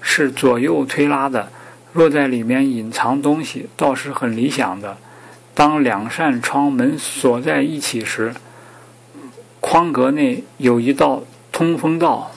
[0.00, 1.50] 是左右推拉的。
[1.92, 4.96] 若在里面隐藏东西，倒是很理想的。
[5.54, 8.34] 当两扇窗门锁在一起时，
[9.60, 12.30] 框格内有一道通风道。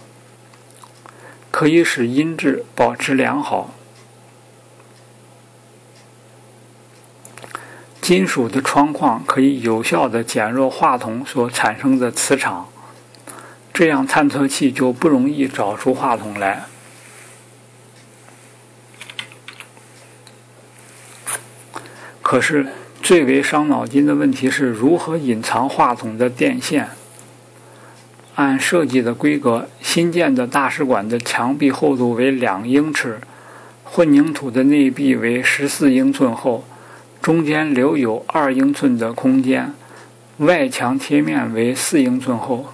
[1.61, 3.69] 可以使音质保持良好。
[8.01, 12.67] 金属的窗框可以有效地减弱话筒所产生的磁场，
[13.71, 16.65] 这样探测器就不容易找出话筒来。
[22.23, 22.69] 可是，
[23.03, 26.89] 最为伤脑筋的问题是如何隐藏话筒的电线。
[28.41, 33.21] 按设计的规格，新建的大使馆的墙壁厚度为两英尺，
[33.83, 36.63] 混凝土的内壁为十四英寸厚，
[37.21, 39.73] 中间留有二英寸的空间，
[40.37, 42.65] 外墙贴面为四英寸厚。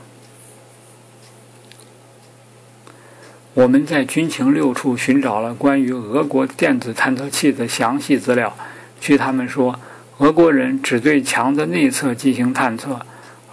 [3.54, 8.56] 我们在军情六处寻找了关于俄国电子探测器的详细资料，
[9.02, 9.78] 据他们说，
[10.20, 13.02] 俄国人只对墙的内侧进行探测。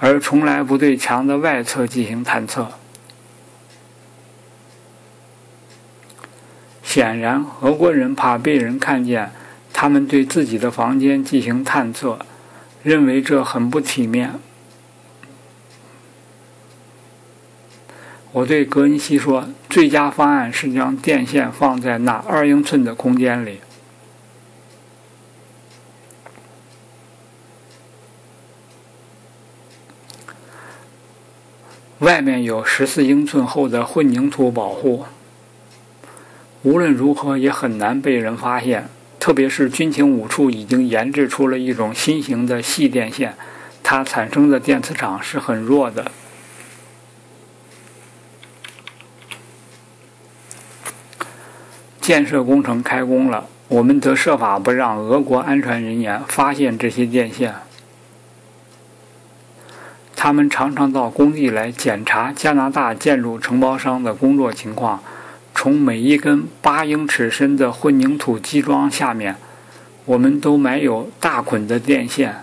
[0.06, 2.72] 而从来不对墙的外侧进行探测。
[6.82, 9.32] 显然，俄国人怕被人看见
[9.72, 12.18] 他们对自己的房间进行探测，
[12.82, 14.34] 认为这很不体面。
[18.32, 23.60] 我对格恩西说：“最佳方案是将电线放在那二英寸的空间里。”
[32.04, 35.06] 外面有十四英寸厚的混凝土保护，
[36.60, 38.88] 无论如何也很难被人发现。
[39.18, 43.34] 特别是军情五处已经研制出了一种新型的细电线，
[43.82, 46.12] 它产生的电磁场是很弱的。
[52.02, 57.54] 建设工程开工了，我们则设法不让俄国安全人员发现这些电线。
[60.24, 65.02] 他们常常到工地来检查加拿大建筑承包商的工作情况。
[65.54, 69.36] 从每一根八英尺深的混凝土基桩下面，
[70.06, 72.36] 我们都埋有大捆的电线，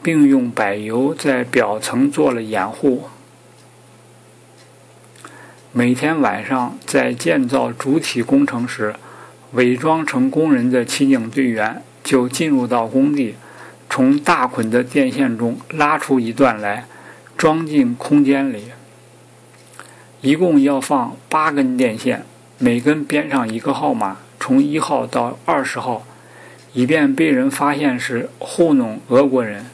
[0.00, 3.08] 并用柏油在表层做了掩护。
[5.72, 8.94] 每天晚上在建造主体工程时，
[9.54, 13.34] 伪装成工人的骑警队员就进入到工地，
[13.88, 16.86] 从大捆的电线中拉出一段来。
[17.40, 18.64] 装进空间里，
[20.20, 22.26] 一共要放八根电线，
[22.58, 26.04] 每根编上一个号码，从一号到二十号，
[26.74, 29.64] 以便被人发现时糊弄俄国人。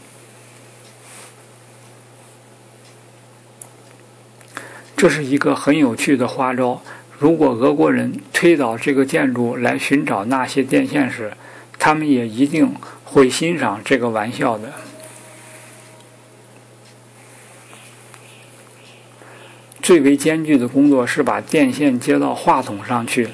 [4.96, 6.80] 这是一个很有趣的花招。
[7.18, 11.32] 如果俄国人推倒这个建筑来寻找那些电线时，
[11.80, 14.72] 他们也一定会欣赏这个玩笑的。
[19.86, 23.28] 最为艰巨的工作是把电线接到话筒上去。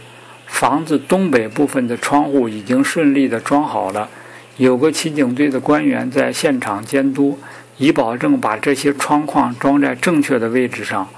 [0.45, 4.11] 房子东北部分的窗户已经顺利的装好了，
[4.59, 7.39] 有个骑警队的官员在现场监督，
[7.79, 11.09] 以保证把这些窗框装在正确的位置上。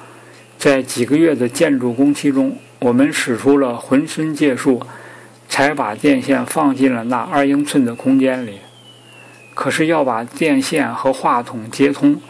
[0.56, 4.80] 在几个月的建筑工期中，我们使出了浑身解数，
[5.48, 8.60] 才把电线放进了那二英寸的空间里。
[9.52, 12.20] 可是要把电线和话筒接通，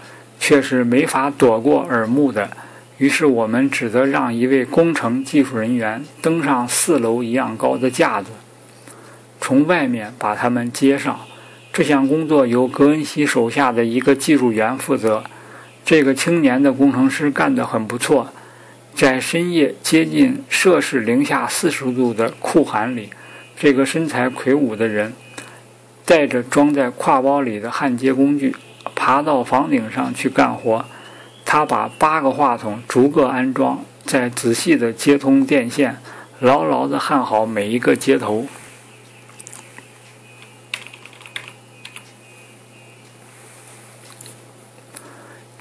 [0.40, 2.48] 却是没法躲过耳目的。
[2.99, 8.30] 于是我们只得让一位工程技术人员登上四楼一样高的架子，
[9.40, 11.18] 从外面把它们接上。
[11.72, 15.24] 这项工作由格恩西手下的一个技术员负责。
[15.84, 18.28] 这个青年的工程师干得很不错。
[18.95, 23.11] 在深夜接近摄氏零下四十度的酷寒里，
[23.59, 25.12] 这个身材魁梧的人
[26.05, 28.55] 带着装在挎包里的焊接工具，
[28.95, 30.84] 爬到房顶上去干活。
[31.57, 35.98] 他把八个话筒逐个安装，再仔细的接通电线，
[36.40, 38.48] 牢牢的焊好每一个接头。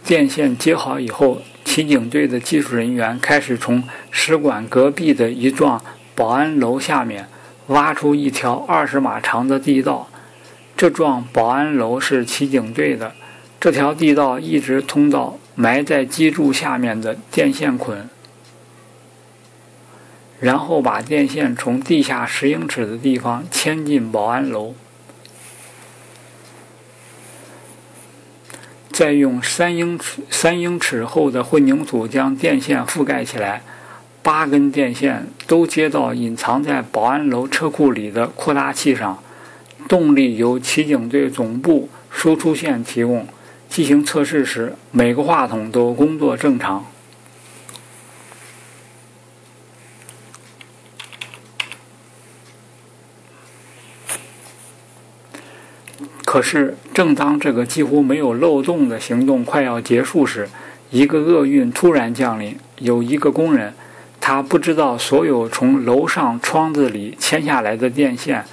[0.04, 5.80] 电线接好以后，骑警队的技术人员开始从使馆隔壁的一幢
[6.16, 7.28] 保安楼下面
[7.68, 10.10] 挖出一条二十码长的地道。
[10.76, 13.14] 这幢保安楼是骑警队的，
[13.60, 15.38] 这条地道一直通到。
[15.56, 18.10] 埋在基柱下面的电线捆，
[20.40, 24.74] 然后把电线从地下十英尺的地方牵进保安楼，
[28.92, 33.62] 再用三英尺三英尺厚的混凝土将电线覆盖起来。
[34.24, 39.22] 八根电线都接到隐藏在保安楼车库里的扩大器上，
[39.90, 43.28] 动力由骑警队总部输出线提供。
[43.74, 46.86] 进行测试时，每个话筒都工作正常。
[56.24, 60.48] 可是，正当这个几乎没有漏洞的行动快要结束时，
[60.92, 62.56] 一个厄运突然降临。
[62.78, 63.74] 有一个工人，
[64.22, 68.46] 他不知道所有从楼上窗子里牵下来的电线，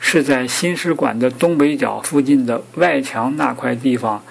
[0.00, 4.24] 是在新使馆的东北角附近的外墙那块地方。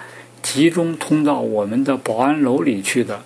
[0.48, 3.22] 集中通到我们的保安楼里去的。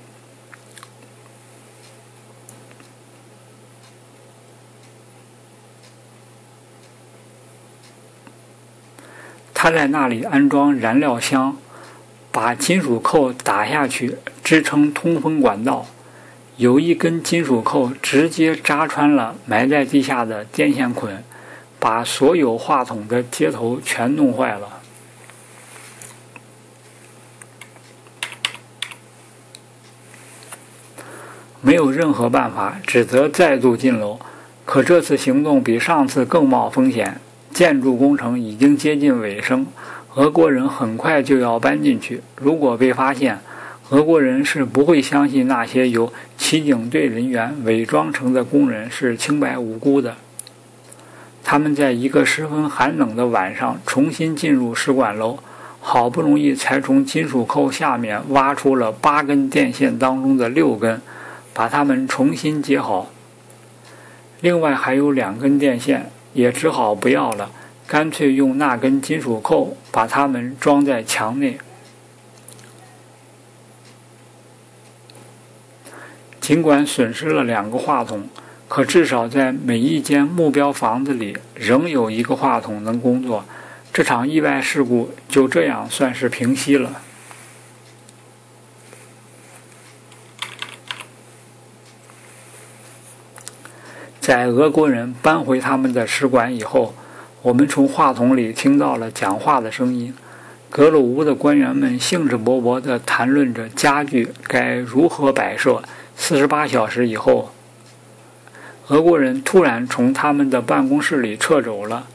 [9.52, 11.58] 他在那里安装燃料箱，
[12.32, 15.86] 把金属扣打下去支撑通风管道。
[16.56, 21.22] 有一根金属扣直接扎穿了埋在地下的电线捆，
[21.78, 24.79] 把所有话筒的接头全弄坏了。
[31.62, 34.18] 没有任何办法，只得再度进楼。
[34.64, 37.20] 可这次行动比上次更冒风险。
[37.52, 39.66] 建筑工程已经接近尾声，
[40.14, 42.22] 俄国人很快就要搬进去。
[42.36, 43.40] 如果被发现，
[43.90, 50.14] 俄国人是不会相信那些由骑警队人员伪装成的工人是清白无辜的。
[51.42, 55.40] 他们在一个十分寒冷的晚上重新进入使馆楼，
[55.80, 61.02] 好不容易才从金属扣下面挖出了八根电线当中的六根。
[61.53, 63.11] 把它们重新接好。
[64.40, 67.51] 另外还有两根电线，也只好不要了，
[67.86, 71.59] 干脆用那根金属扣把它们装在墙内。
[76.40, 78.28] 尽管损失了两个话筒，
[78.66, 83.44] 可至少在每一间目标房子里仍有一个话筒能工作。
[83.92, 87.03] 这场意外事故就这样算是平息了。
[94.20, 96.94] 在俄国人搬回他们的使馆以后，
[97.40, 100.14] 我们从话筒里听到了讲话的声音。
[100.68, 105.82] 格鲁乌的官员们兴致勃勃地谈论着家具该如何摆设。
[106.14, 107.50] 四十八小时以后，
[108.88, 112.06] 俄国人突然从他们的办公室里撤走了。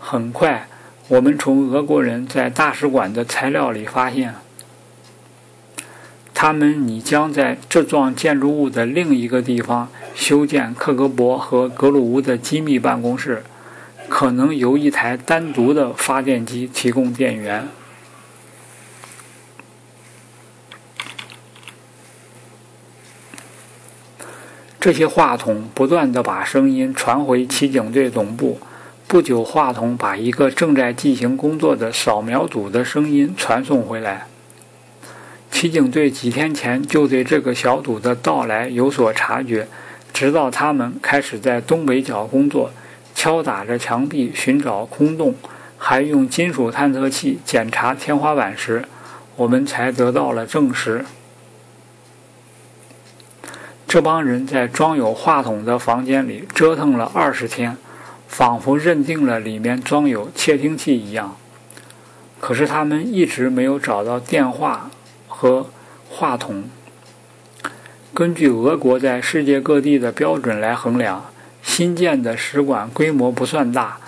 [0.00, 0.66] 很快，
[1.06, 4.34] 我们从俄国人在大使馆的材料里发现。
[6.40, 13.42] 他们拟将在这幢建筑物的另一个地方修建克格勃和格鲁乌的机密办公室，
[14.08, 17.66] 可能由一台单独的发电机提供电源。
[24.78, 28.60] 这些话筒不断地把声音传回骑警队总部。
[29.08, 34.28] 不久，话筒把一个正在进行工作的扫描组的声音传送回来。
[35.58, 39.66] 骑警队几天前就对这个小组的到来有所察觉，
[40.12, 42.70] 直到他们开始在东北角工作，
[43.12, 45.34] 敲打着墙壁寻找空洞，
[45.76, 48.84] 还用金属探测器检查天花板时，
[49.34, 51.04] 我们才得到了证实。
[53.88, 57.76] 这帮人在装有话筒的房间里折腾了二十天，
[58.28, 61.36] 仿佛认定了里面装有窃听器一样。
[62.38, 64.88] 可是他们一直没有找到电话
[65.40, 65.70] 和
[66.10, 66.64] 话筒。
[68.12, 71.26] 根据俄国在世界各地的标准来衡量，
[71.62, 73.98] 新建的使馆规模不算大，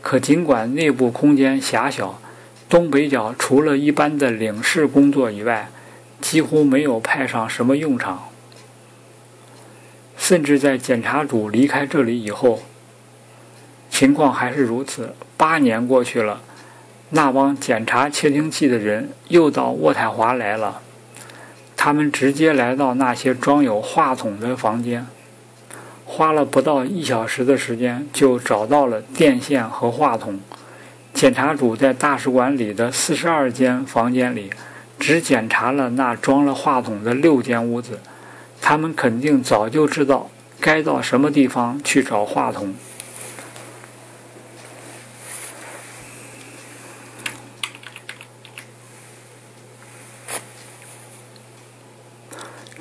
[0.00, 2.18] 可尽管内部空间狭小，
[2.70, 5.68] 东北角除了一般的领事工作以外，
[6.22, 8.30] 几乎没有派上什么用场。
[10.16, 12.62] 甚至在检查组离开这里以后，
[13.90, 15.14] 情况还是如此。
[15.36, 16.40] 八年过去了。
[17.10, 20.82] 那帮检查窃听器的人又到渥太华来了。
[21.76, 25.06] 他们直接来到那些装有话筒的房间，
[26.04, 30.40] 花了不到一小时的时间就找到了电线和话筒。
[31.14, 34.50] 检查组在大使馆里的四十二间房间里，
[34.98, 38.00] 只检查了那装了话筒的六间屋子。
[38.60, 40.28] 他们肯定早就知道
[40.60, 42.74] 该到什么地方去找话筒。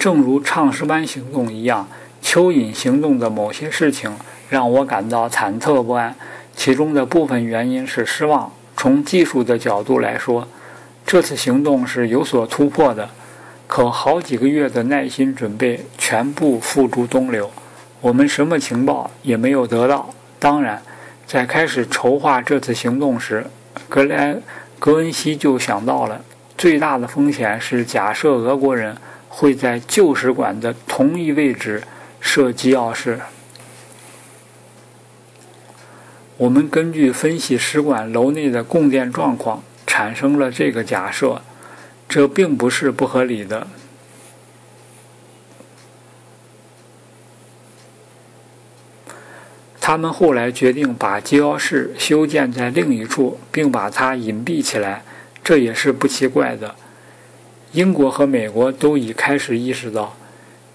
[0.07, 1.85] 正如唱诗班行动一样，
[2.23, 4.09] 蚯蚓行动的某些事情
[4.47, 6.15] 让我感到忐忑不安。
[6.55, 8.49] 其中的部分原因是失望。
[8.77, 10.47] 从技术的角度来说，
[11.05, 13.09] 这次行动是有所突破的。
[13.67, 17.51] 可好几个月的耐心准备全部付诸东流，
[17.99, 20.09] 我们什么情报也没有得到。
[20.39, 20.81] 当然，
[21.25, 23.45] 在开始筹划这次行动时，
[23.89, 24.37] 格莱
[24.79, 26.21] 格恩西就想到了
[26.57, 28.95] 最大的风险是假设俄国人。
[29.39, 31.83] 会在旧使馆的同一位置
[32.19, 33.19] 设机要室。
[36.37, 41.43] 我们根据分析使馆楼内的供电状况，产生了这个假设。
[42.09, 43.67] 这并不是不合理的。
[49.79, 55.03] 他们后来决定把机要室修建在另一处，并把它隐蔽起来，
[55.43, 56.73] 这也是不奇怪的。
[57.77, 60.17] 英国和美国都已开始意识到，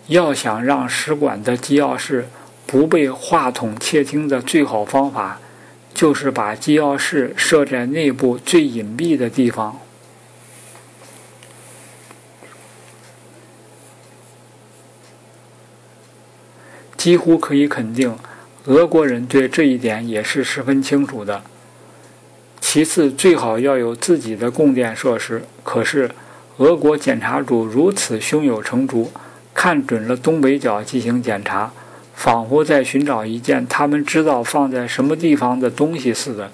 [0.06, 2.28] 要想让使馆的机要室
[2.64, 5.40] 不被话筒窃听的最好方法，
[5.92, 9.80] 就是把机要室设在内部最隐蔽的地方。
[16.96, 18.16] 几乎可以肯定，
[18.66, 21.42] 俄国人对这一点也是十分清楚的。
[22.60, 25.42] 其次，最好要有自己的供电设施。
[25.64, 26.08] 可是。
[26.62, 29.10] 俄国检查组如此胸有成竹，
[29.52, 31.72] 看准了东北角进行检查，
[32.14, 36.52] 仿佛在寻找一件他们知道放在什么地方的东西似的。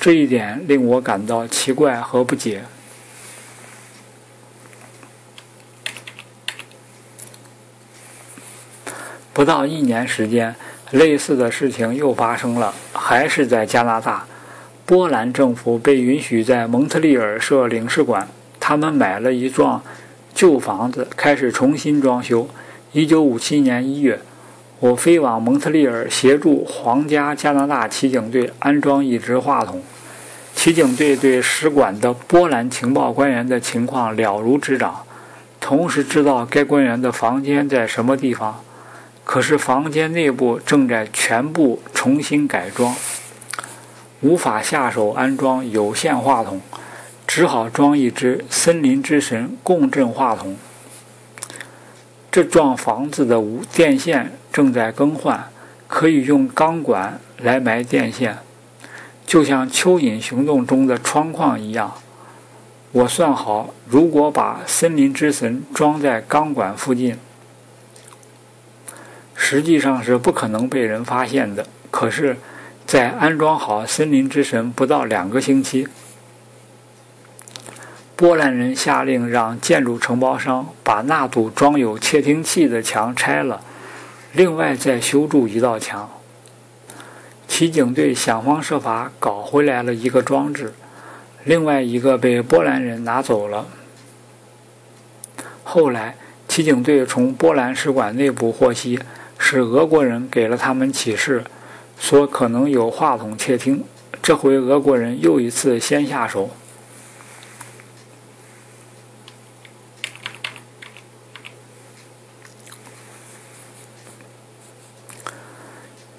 [0.00, 2.64] 这一点令我感到奇怪和不解。
[9.34, 10.56] 不到一年时间，
[10.92, 14.24] 类似的事情又发生了，还是在加拿大。
[14.86, 18.26] 波兰政府被允许在蒙特利尔设领事馆。
[18.64, 19.82] 他们买了一幢
[20.32, 22.48] 旧房子，开始重新装修。
[22.92, 24.20] 一九五七年一月，
[24.78, 29.82] 我飞往蒙特利尔，协助皇家加拿大骑警队安装一支话筒。
[30.54, 35.02] 骑警队对使馆的波兰情报官员的情况了如指掌，
[35.58, 38.60] 同时知道该官员的房间在什么地方。
[39.24, 42.94] 可是房间内部正在全部重新改装，
[44.20, 46.60] 无法下手安装有线话筒。
[47.34, 50.54] 只好装一只森林之神共振话筒。
[52.30, 55.48] 这幢房子的无电线正在更换，
[55.88, 58.36] 可以用钢管来埋电线，
[59.24, 61.94] 就像蚯蚓行动中的窗框一样。
[62.90, 67.16] 我算好，如果把森林之神装在钢管附近，
[69.34, 71.66] 实际上是不可能被人发现的。
[71.90, 72.36] 可是，
[72.84, 75.88] 在安装好森林之神不到两个星期。
[78.22, 83.60] 波兰人下令让建筑承包商把那堵装有窃听器的墙拆了，
[84.32, 86.08] 另外再修筑一道墙。
[87.48, 90.72] 骑警队想方设法搞回来了一个装置，
[91.42, 93.66] 另外一个被波兰人拿走了。
[95.64, 96.14] 后来，
[96.46, 99.00] 骑警队从波兰使馆内部获悉，
[99.36, 101.42] 是俄国人给了他们启示，
[101.98, 103.82] 说可能有话筒窃听。
[104.22, 106.50] 这回俄国人又一次先下手。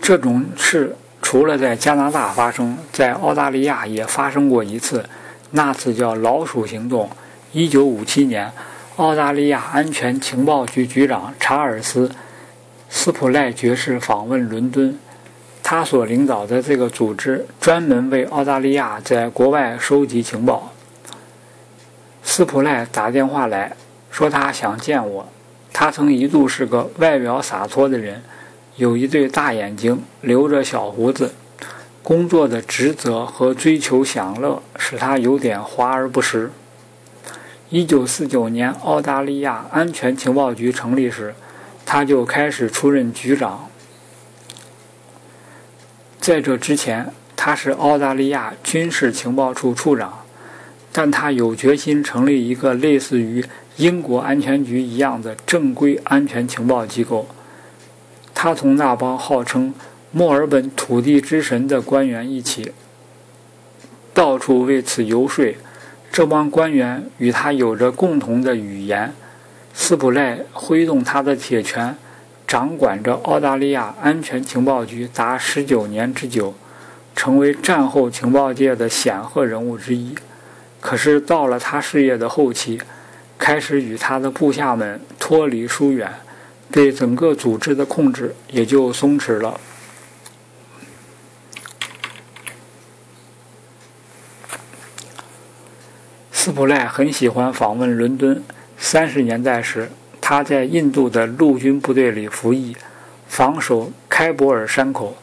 [0.03, 5.05] 这种事除了在加拿大发生，在澳大利亚也发生过一次，
[5.51, 7.09] 那次叫“老鼠行动”。
[7.53, 8.51] 一九五七年，
[8.97, 12.09] 澳大利亚安全情报局局长查尔斯·
[12.89, 14.99] 斯普赖爵士访问伦敦，
[15.63, 20.73] 他所领导的这个组织专门为澳大利亚在国外收集情报。
[22.23, 23.71] 斯普赖打电话来
[24.11, 25.25] 说，他想见我。
[25.71, 28.21] 他曾一度是个外表洒脱的人。
[28.75, 31.33] 有一对大眼睛，留着小胡子。
[32.01, 36.51] 工作的职责和追求享乐使他有点华而不实。
[37.69, 41.33] 一九四九年，澳大利亚安全情报局成立时，
[41.85, 43.69] 他就开始出任局长。
[46.19, 50.25] 在这之前，他是澳大利亚军事情报处处长，
[50.91, 53.45] 但他有决心成立一个类似于
[53.77, 57.27] 英国安全局一样的正规安全情报机构。
[58.33, 59.73] 他同那帮号称
[60.11, 62.71] 墨尔本土地之神的官员一起，
[64.13, 65.55] 到处为此游说。
[66.11, 69.13] 这帮官员与他有着共同的语言。
[69.73, 71.97] 斯普赖挥动他的铁拳，
[72.45, 76.53] 掌管着澳大利亚安全情报局达十九年之久，
[77.15, 80.13] 成为战后情报界的显赫人物之一。
[80.79, 82.79] 可是到了他事业的后期，
[83.39, 86.13] 开始与他的部下们脱离疏远。
[86.73, 89.61] 对整个组织的控制也就松弛了。
[96.31, 98.43] 斯普赖很喜欢访问伦敦。
[98.75, 102.75] 三十年代时，他在印度的陆军部队里服役，
[103.27, 105.15] 防守开伯尔山口。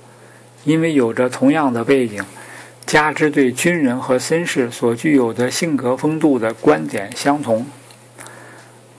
[0.63, 2.23] 因为有着同样的背景，
[2.87, 7.67] 加之对军人和绅士所具有的性格风度的观点相同。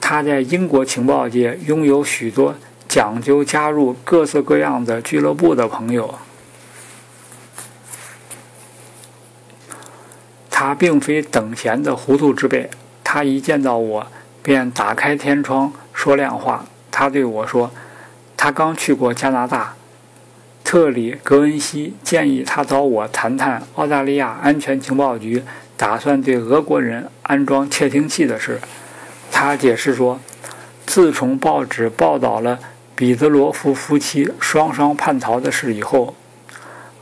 [0.04, 2.56] 他在英国情报界拥有许多
[2.88, 6.16] 讲究加入各色各样的俱乐部的朋友。
[10.50, 12.68] 他并非等闲的糊涂之辈。
[13.04, 14.06] 他一见到我，
[14.42, 16.64] 便打开天窗说亮话。
[16.90, 17.70] 他对我说
[18.36, 19.74] ：“他刚去过加拿大。”
[20.64, 25.42] 特里格恩西建议他找我谈谈澳大利亚安全情报局
[25.76, 28.60] 打算对俄国人安装窃听器的事。
[29.34, 30.20] 他解释说，
[30.86, 32.60] 自从报纸报道了
[32.94, 36.14] 彼得罗夫夫妻双双叛逃的事以后，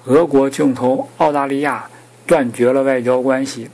[0.05, 1.91] 俄国就同澳大利亚
[2.27, 3.69] 断绝了外交关系，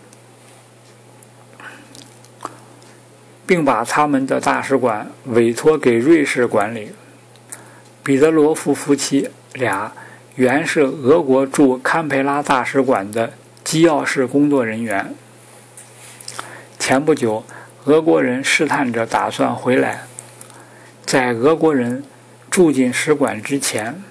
[3.47, 6.91] 并把他们的大使馆委托给瑞士管理。
[8.03, 9.93] 彼得罗夫夫妻俩
[10.35, 13.33] 原是俄国驻堪培拉大使馆的
[13.63, 15.15] 机要室工作人员。
[16.81, 17.45] 前不久。
[17.87, 20.03] 俄国人试探着打算回来，
[21.05, 22.03] 在俄国人
[22.51, 24.03] 住进使馆之前，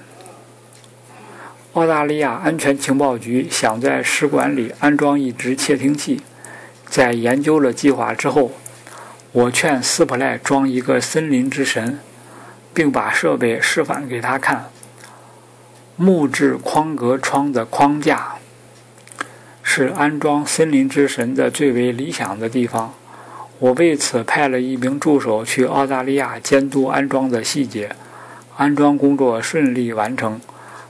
[1.73, 6.21] 澳大利亚安全情报局想在使馆里安装一只窃听器。
[6.87, 8.53] 在研究了计划之后，
[9.33, 11.99] 我劝斯普赖装一个“森林之神”，
[12.73, 14.69] 并把设备示范给他看。
[15.97, 18.35] 木质框格窗的框架
[19.61, 22.93] 是安装“森林之神”的最为理想的地方。
[23.59, 27.95] 我为此派了一名助手去澳大利亚监督安装的细节，
[28.57, 30.41] 安装工作顺利完成。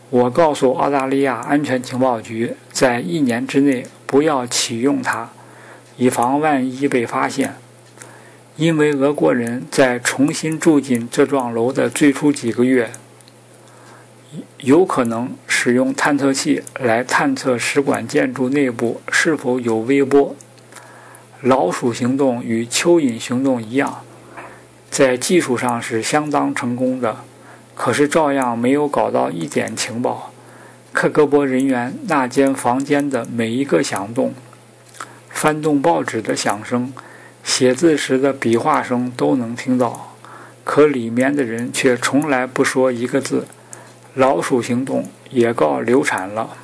[0.10, 5.30] 我告诉澳大利亚安全情报局，在一年之内不要启用它，
[5.98, 7.56] 以防万一被发现。
[8.56, 12.90] 因为俄国人在重新住进这幢楼的最初几个月，
[14.60, 20.36] 有可能使用探测器来探测使馆建筑内部是否有微波。
[21.46, 24.02] 老鼠行动与蚯蚓行动一样，
[24.90, 27.18] 在技术上是相当成功的，
[27.76, 30.32] 可是照样没有搞到一点情报。
[30.92, 34.34] 克格勃人员那间房间的每一个响动、
[35.30, 36.92] 翻动报纸的响声、
[37.44, 40.16] 写字时的笔画声都能听到，
[40.64, 43.46] 可里面的人却从来不说一个字。
[44.16, 46.58] 老鼠行动也告流产了。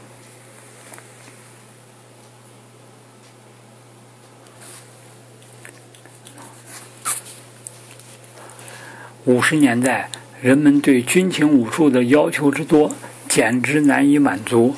[9.25, 10.09] 五十年代，
[10.41, 12.91] 人们对军情五处的要求之多，
[13.29, 14.75] 简直难以满足。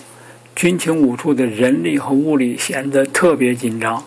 [0.53, 4.03] 军情五处的人力和物力显得特别紧张。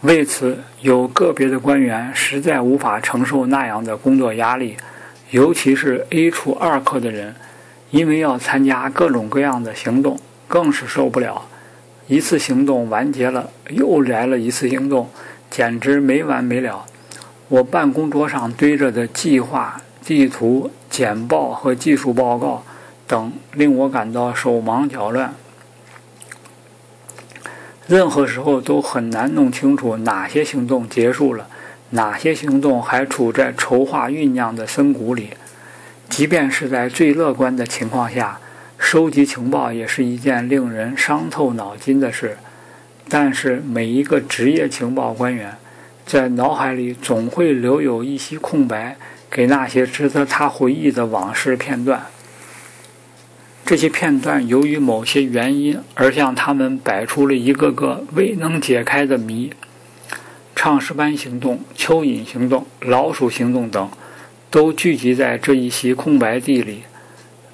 [0.00, 4.76] 为此，有个别的官员实在无法承受那样的工作压力，
[5.30, 7.36] 尤其是 A 处二科的人，
[7.92, 11.46] 因为要参加各种各样的行动，更是受不了。
[12.08, 15.08] 一次行动完结了，又来了一次行动，
[15.48, 16.84] 简直没完没了。
[17.52, 22.64] 我办公桌上堆着的计划、地图、简报和技术报告，
[23.06, 25.34] 等，令我感到手忙脚乱。
[27.86, 31.46] 任何时候都很难弄清楚哪些行动结束了，
[31.90, 35.34] 哪些行动还处在筹划酝酿的深谷里。
[36.08, 38.38] 即便是在最乐观的情况下，
[38.78, 42.38] 收集情报也是一件令人伤透脑筋的事。
[43.10, 45.54] 但是每一个职业情报官员，
[46.06, 48.96] 在脑海里总会留有一些空白，
[49.30, 52.06] 给那些值得他回忆的往事片段。
[53.64, 59.52] 这些片段由于某些原因而向他们摆出了一个个未能解开的谜。
[60.54, 63.90] 唱诗班行动、蚯蚓行动、老鼠行动等，
[64.50, 66.82] 都聚集在这一席空白地里，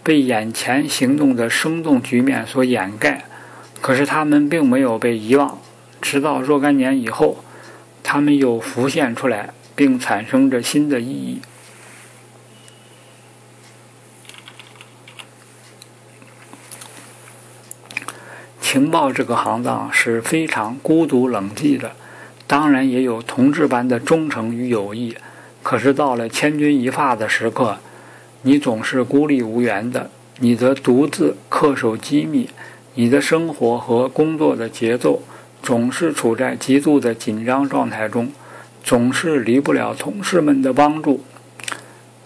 [0.03, 3.25] 被眼前行动的生动局面所掩盖。
[3.81, 5.59] 可是他们并没有被遗忘，
[6.03, 7.45] 直到若干年以后，
[8.11, 11.43] 他们又浮现出来，并产生着新的意义。
[18.63, 21.93] 情报这个行当是非常孤独冷寂的，
[22.47, 25.15] 当然也有同志般的忠诚与友谊。
[25.63, 27.77] 可是到了千钧一发的时刻，
[28.41, 32.49] 你总是孤立无援的，你则独自恪守机密，
[32.95, 35.21] 你的生活和工作的节奏
[35.63, 38.33] 总是处在极度的紧张状态中，
[38.83, 41.25] 总是离不了同事们的帮助。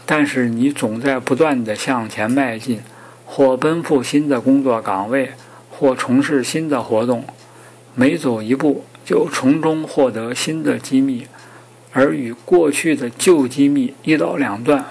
[0.06, 2.80] 但是你总在不断的向前迈进，
[3.24, 5.32] 或奔赴新的工作岗位。
[5.74, 7.24] 或从事新的活动，
[7.96, 11.26] 每走一步就从中获得新的机密，
[11.92, 14.84] 而与过去的旧机密一刀两断。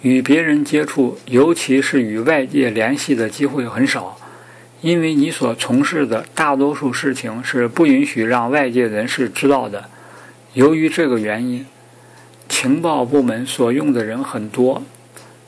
[0.00, 4.16] 与别人接触，尤其是与外界联系的机会很少，
[4.80, 9.88] 因为你所从事的大多数事情是不允许让外界人士知道的。
[10.54, 11.66] 由于这个原因，
[12.48, 14.82] 情报部门所用的人很多，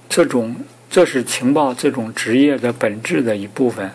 [0.09, 0.57] 这种。
[0.91, 3.93] 这是情报这种职业的本质的一部分，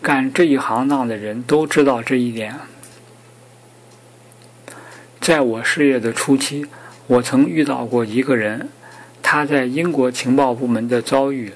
[0.00, 2.54] 干这一行当的人都知道这一点。
[5.20, 6.66] 在我事业的初期，
[7.08, 8.68] 我曾遇到过一个人，
[9.24, 11.52] 他在英国情报部门的遭遇，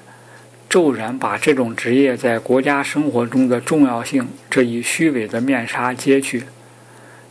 [0.69, 6.43] 骤然把这种职业在国家生活中的重要性这一虚伪的面纱揭去。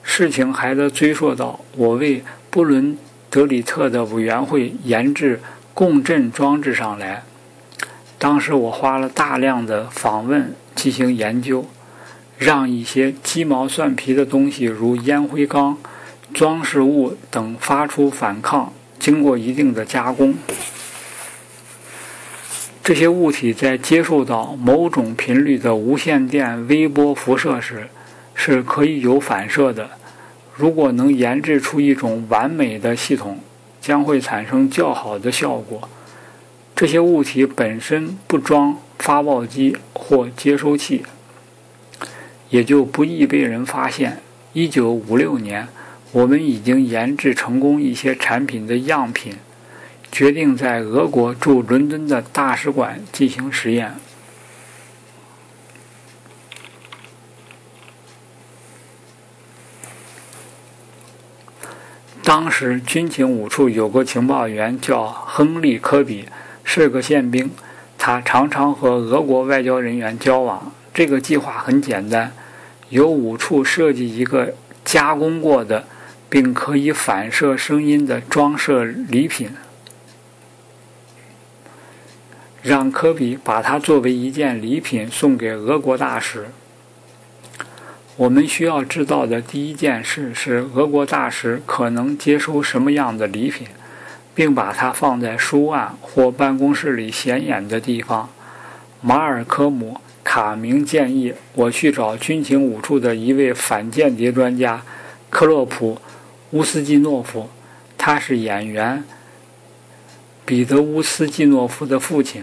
[0.03, 2.99] 事情还得追溯到我为布伦
[3.31, 5.41] 德里特的委员会研制。
[5.75, 7.23] 共振装置上来。
[8.19, 11.67] 当时我花了大量的访问进行研究，
[12.37, 15.79] 让一些鸡毛蒜皮的东西，如烟灰缸、
[16.35, 18.73] 装饰物等发出反抗。
[18.99, 20.35] 经过一定的加工，
[22.89, 27.87] 这些物体在接受到某种频率的无线电微波辐射时，
[28.35, 29.91] 是可以有反射的。
[30.55, 33.41] 如果能研制出一种完美的系统。
[33.79, 35.89] 将会产生较好的效果。
[36.75, 41.05] 这些物体本身不装发报机或接收器，
[42.49, 44.21] 也就不易被人发现。
[44.55, 45.69] 一九五六年，
[46.13, 49.35] 我们已经研制成功一些产品的样品，
[50.19, 53.95] 决定在俄国驻伦敦的大使馆进行实验。
[62.25, 66.29] 当时军情五处有个情报员叫亨利·科比，
[66.65, 67.49] 是个宪兵。
[67.97, 70.73] 他常常和俄国外交人员交往。
[70.93, 72.33] 这个计划很简单：
[72.89, 74.53] 由五处设计一个
[74.85, 75.87] 加工过的
[76.29, 79.51] 并可以反射声音的装饰礼品，
[82.63, 86.47] 让科比把它作为一件礼品送给俄国大使。
[88.17, 93.69] 我们需要知道的第一件事是，俄国大使可能接收什么样的礼品，
[94.35, 98.29] 并把它放在书案或办公室里显眼的地方。
[99.01, 99.93] 马尔科姆·
[100.25, 104.83] 卡明建议我去找军情五处的一位反间谍专家
[105.31, 105.95] 克洛普·
[106.51, 107.49] 乌斯基诺夫，
[107.97, 109.05] 他是演员
[110.49, 112.43] 彼得·乌斯基诺夫的父亲。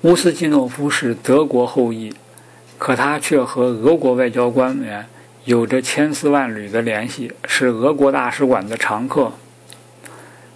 [0.00, 2.12] 乌斯基诺夫是德国后裔，
[2.76, 5.06] 可他却和俄国外交官员
[5.44, 9.34] 有着千丝万缕的联系，是俄国大使馆的常客。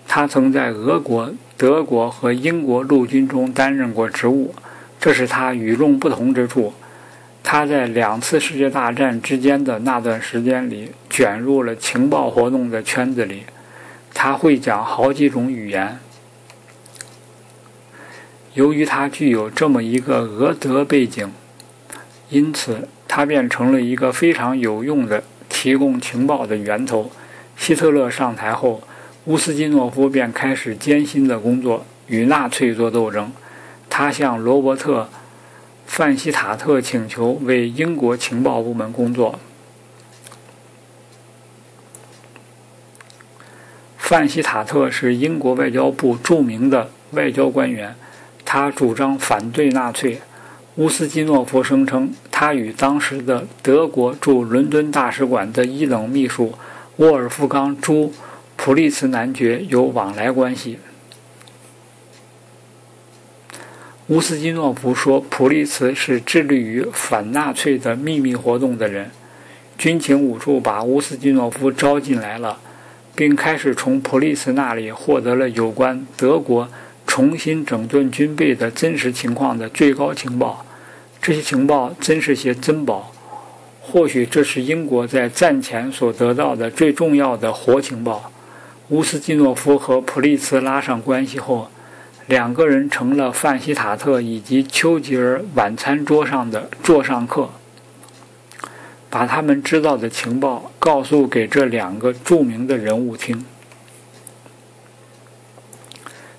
[0.08, 4.52] 他曾在俄国、德国和英国陆军中担任过职务，
[5.00, 6.74] 这是他与众不同之处。
[7.42, 13.44] 他在两次世界大战之间的那段时间里卷入了情报活动的圈子里，
[14.12, 15.98] 他会讲好几种语言。
[18.52, 21.32] 由于他具有这么一个俄德背景，
[22.28, 27.10] 因此他便成了一个非常有用的提供情报的源头。
[27.56, 28.82] 希特勒上台后，
[29.24, 33.32] 乌斯基诺夫便开始艰辛的工作，与纳粹作斗争。
[33.90, 35.02] 他向罗伯特·
[35.84, 39.38] 范希塔特请求为英国情报部门工作。
[43.98, 47.94] 范希塔特是英国外交部著名的外交官员，
[48.44, 50.20] 他主张反对纳粹。
[50.76, 56.54] 乌斯基诺夫声称，他与当时的德国驻伦敦大使馆的一等秘书
[56.96, 58.06] 沃尔夫冈·朱·
[58.56, 60.78] 普利茨男爵有往来关系。
[64.10, 69.12] 乌斯基诺夫说，普利茨是致力于反纳粹的秘密活动的人。
[69.78, 72.58] 军情五处把乌斯基诺夫招进来了。
[73.14, 76.68] 并开始从普利茨那里获得了有关德国
[77.06, 80.64] 重新整顿军备的真实情况的最高情报。
[81.20, 83.12] 这些情报真是些珍宝，
[83.80, 88.32] 或许这是英国在战前所得到的最重要的活情报。
[88.88, 91.70] 乌斯基诺夫和普利茨拉上关系后，
[92.30, 97.50] 两个人成了范希塔特以及丘吉尔晚餐桌上的座上客。
[99.10, 103.44] 把他们知道的情报告诉给这两个著名的人物听。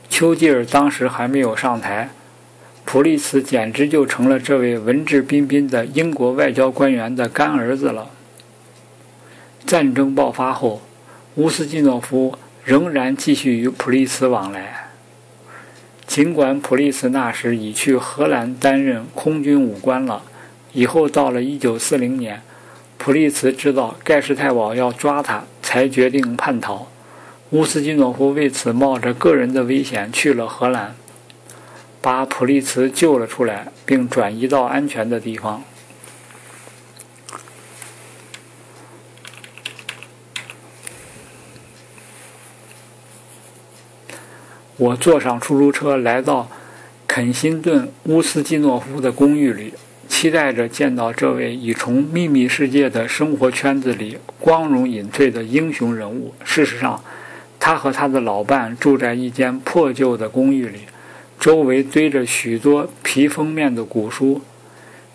[0.09, 2.11] 丘吉尔当时还没有上台，
[2.85, 8.09] 普利茨简直就成了这位文质彬彬的英国外交官员的干儿子了。
[9.65, 10.81] 战争爆发后，
[11.35, 14.80] 乌斯基诺夫仍然继续与普利茨往来，
[16.11, 20.21] 尽管普利茨那时已去荷兰担任空军武官了。
[20.73, 22.41] 以后到了1940年。
[22.97, 26.89] 普利茨知道盖世太保要抓他，才决定叛逃。
[27.51, 30.93] 乌斯基诺夫为此冒着个人的危险去了荷兰，
[32.01, 35.63] 把普利茨救了出来，并转移到安全的地方。
[44.81, 46.49] 我坐上出租车来到
[47.05, 49.75] 肯辛顿乌斯基诺夫的公寓里。
[50.07, 56.33] 期待着见到这位已从秘密世界的生活圈子里光荣隐退的英雄人物。
[56.43, 57.01] 事实上，
[57.59, 60.79] 他和他的老伴住在一间破旧的公寓里，
[61.39, 64.41] 周围堆着许多皮封面的古书。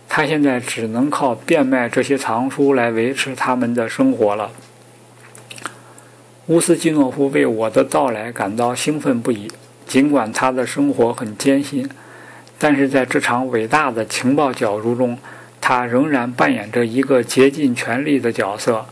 [0.08, 4.50] 他现在只能靠变卖这些藏书来维持他们的生活了。
[6.48, 9.50] 乌斯基诺夫为我的到来感到兴奋不已，
[9.84, 11.90] 尽管他的生活很艰辛。
[12.56, 15.18] 但是在这场伟大的情报角逐中，
[15.60, 18.86] 他仍然扮演着一个竭尽全力的角色。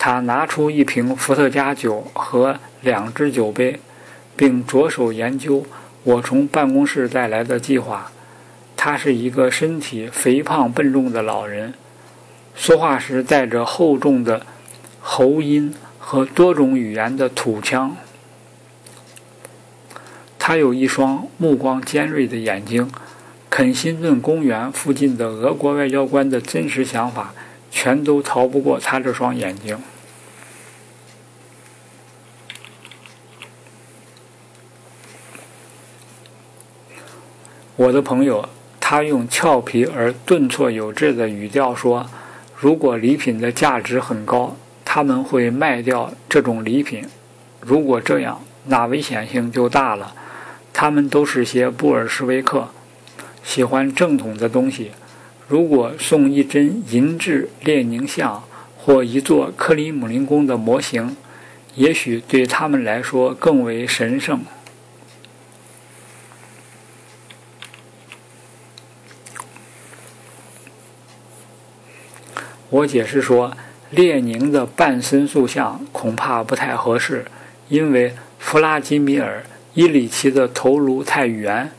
[0.00, 3.78] 他拿出一瓶伏特加酒和两只酒杯，
[4.34, 5.64] 并着手研究
[6.02, 8.10] 我从办公室带来的计划。
[8.76, 11.72] 他是一个身体肥胖笨重的老人，
[12.56, 14.44] 说话时带着厚重的
[15.00, 15.72] 喉音
[16.12, 17.96] 和多种语言的土腔。
[20.40, 22.90] 他有一双目光尖锐的眼睛，
[23.48, 27.32] 肯辛顿公园附近的俄国外交官的真实想法，
[27.70, 29.78] 全都逃不过他这双眼睛。
[37.76, 38.48] 我的朋友，
[38.80, 42.10] 他用俏皮而顿挫有致的语调说
[42.58, 44.56] ：“如果礼品的价值很高，
[44.92, 47.04] 他们会卖掉这种礼品。
[47.60, 50.16] 如果这样，那危险性就大了。”
[50.74, 52.70] 他们都是些布尔什维克，
[53.44, 54.90] 喜欢正统的东西。
[55.46, 58.42] 如果送一针银质列宁像
[58.76, 61.16] 或一座克里姆林宫的模型，
[61.76, 64.40] 也许对他们来说更为神圣。
[72.70, 73.56] 我解释说，
[73.90, 77.26] 列宁的半身塑像恐怕不太合适，
[77.68, 79.44] 因为弗拉基米尔。
[79.72, 81.70] 伊里奇的头颅太圆，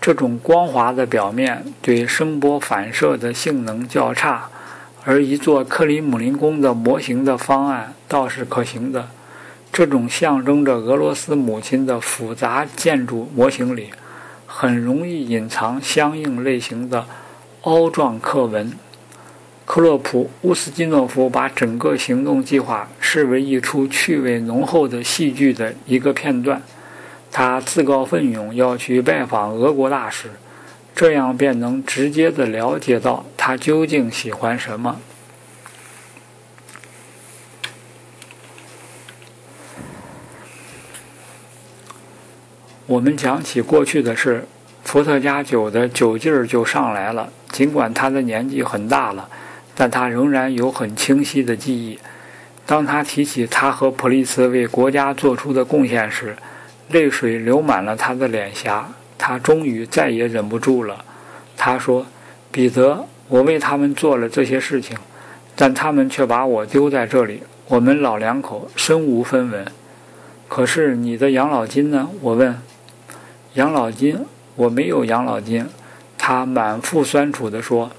[0.00, 4.48] 这种光滑的表面对声波反射的性能较差，
[5.04, 9.10] 而一座克里姆林宫的模型的方案倒是可行的。
[9.70, 13.90] 这种象征着俄罗斯母亲的复杂建筑模型里，
[14.46, 17.04] 很容易隐藏相应类型的
[17.62, 18.72] 凹状刻纹。
[19.68, 26.62] 克洛普乌斯基诺夫把整个行动计划视为一出趣味浓厚的戏剧的一个片段。
[27.30, 30.30] 他自告奋勇要去拜访俄国大使，
[30.94, 34.98] 这样便能直接的了解到他究竟喜欢什么。
[42.86, 44.46] 我们讲起过去的事，
[44.82, 47.30] 伏特加酒的酒劲儿就上来了。
[47.52, 49.28] 尽管他的年纪很大了，
[49.78, 51.96] 但他仍然有很清晰的记忆。
[52.66, 56.34] 当他提起他和普利茨为国家做出的贡献时，
[56.90, 58.88] 泪水流满了他的脸颊。
[59.16, 61.04] 他终于再也忍不住了。
[61.56, 62.06] 他说
[62.50, 64.98] ：“彼得，我为他们做了这些事情，
[65.54, 67.44] 但他们却把我丢在这里。
[67.68, 69.64] 我们老两口身无分文。
[70.48, 72.60] 可是你的养老金呢？”我问。
[73.54, 74.26] “养老金？
[74.56, 75.66] 我没有养老金。”
[76.18, 77.90] 他满腹酸楚地说：“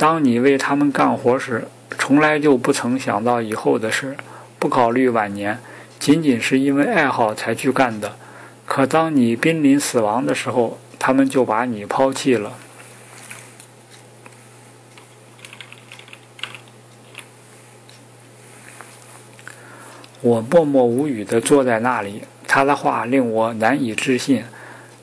[0.00, 4.16] 当你为他们干活时。”从来就不曾想到以后的事，
[4.58, 5.58] 不考虑晚年，
[5.98, 8.16] 仅仅是因为爱好才去干的。
[8.64, 12.54] 可当你濒临死亡的时候，他们就把你抛弃了。
[20.22, 24.44] 我默默无语地坐在那里，他的话令我难以置信。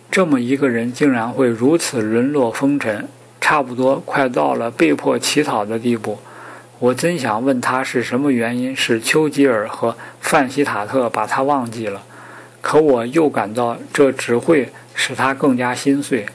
[0.10, 3.08] 这么一个人竟然会如此沦落风尘，
[3.48, 6.20] 差不多快到了被迫乞讨的地步。
[6.80, 12.04] 我真想问他是什么原因使丘吉尔和范希塔特把他忘记了，
[12.60, 16.26] 可我又感到这只会使他更加心碎。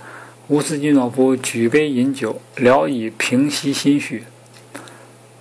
[0.48, 4.24] 乌斯基诺夫举杯饮酒，聊以平息心绪。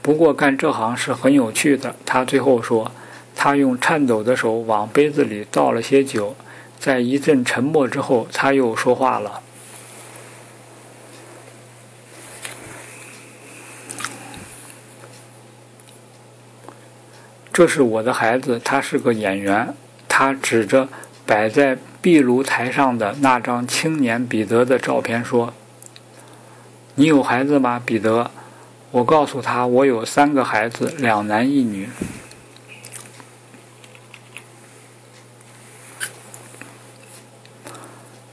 [0.02, 2.92] 不过干这行是很有趣的，他最后说。
[3.34, 6.36] 他用颤抖的手往杯子里倒了些酒，
[6.78, 9.40] 在一阵沉默之后，他又说话了。
[17.54, 19.74] 这是我的孩子，他是个演员。
[20.08, 20.88] 他指着
[21.26, 25.54] 摆在壁炉台上的那张青年彼得的照片说
[26.96, 28.32] ：“你有孩子吗，彼得？”
[28.92, 31.90] 我告诉他：“我有三个孩子，两男一女。”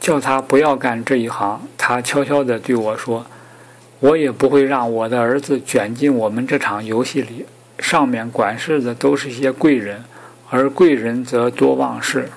[0.01, 1.61] 叫他不要干这一行。
[1.77, 3.27] 他悄悄地对我说
[4.01, 7.47] ：“我也不会让我的儿子卷进我们这场游戏里。”
[7.79, 10.05] 上面管事的都是一些贵人，
[10.51, 12.31] 而贵人则多忘事。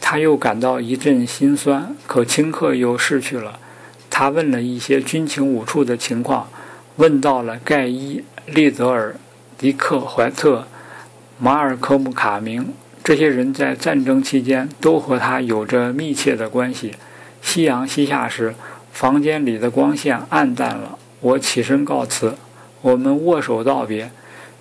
[0.00, 3.58] 他又感到一阵心酸，可顷刻又逝去了。
[4.08, 6.48] 他问了一些军情五处的情况，
[6.96, 9.16] 问到了盖伊、利泽尔、
[9.58, 10.66] 迪克怀特、
[11.38, 12.72] 马尔科姆卡明
[13.02, 16.94] 这些人在战争期间都和他有着密切的关系。
[17.42, 18.54] 夕阳西下时，
[18.92, 20.98] 房间里的光线暗淡了。
[21.20, 22.36] 我起身告辞。
[22.86, 24.08] 我们握手道别，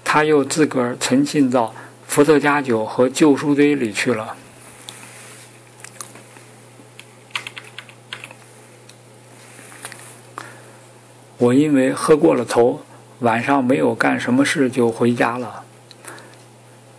[0.03, 1.71] 他又自个儿沉浸到
[2.07, 4.35] 伏特加酒和旧书堆里去了。
[11.37, 12.81] 我因为喝过了头，
[13.19, 15.61] 晚上没有干什么事就回家了。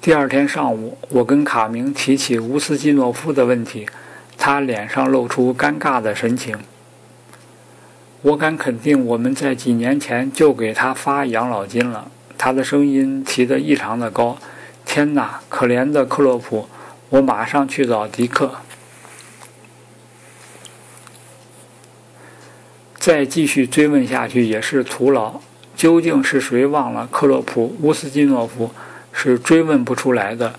[0.00, 3.88] 第二天上午，我跟卡明提起乌斯基诺夫的问题，
[4.38, 6.56] 他脸上露出尴尬的神情。
[8.26, 12.10] 我敢肯定，我们在几年前就给他发养老金了。
[12.36, 14.36] 他的声音提得异常的高。
[14.84, 16.68] 天哪，可怜的克洛普！
[17.10, 18.56] 我马上去找迪克。
[22.98, 25.40] 再继续追问下去也是徒劳。
[25.76, 27.76] 究竟是谁忘了克洛普？
[27.80, 28.72] 乌斯基诺夫
[29.12, 30.58] 是追问不出来的。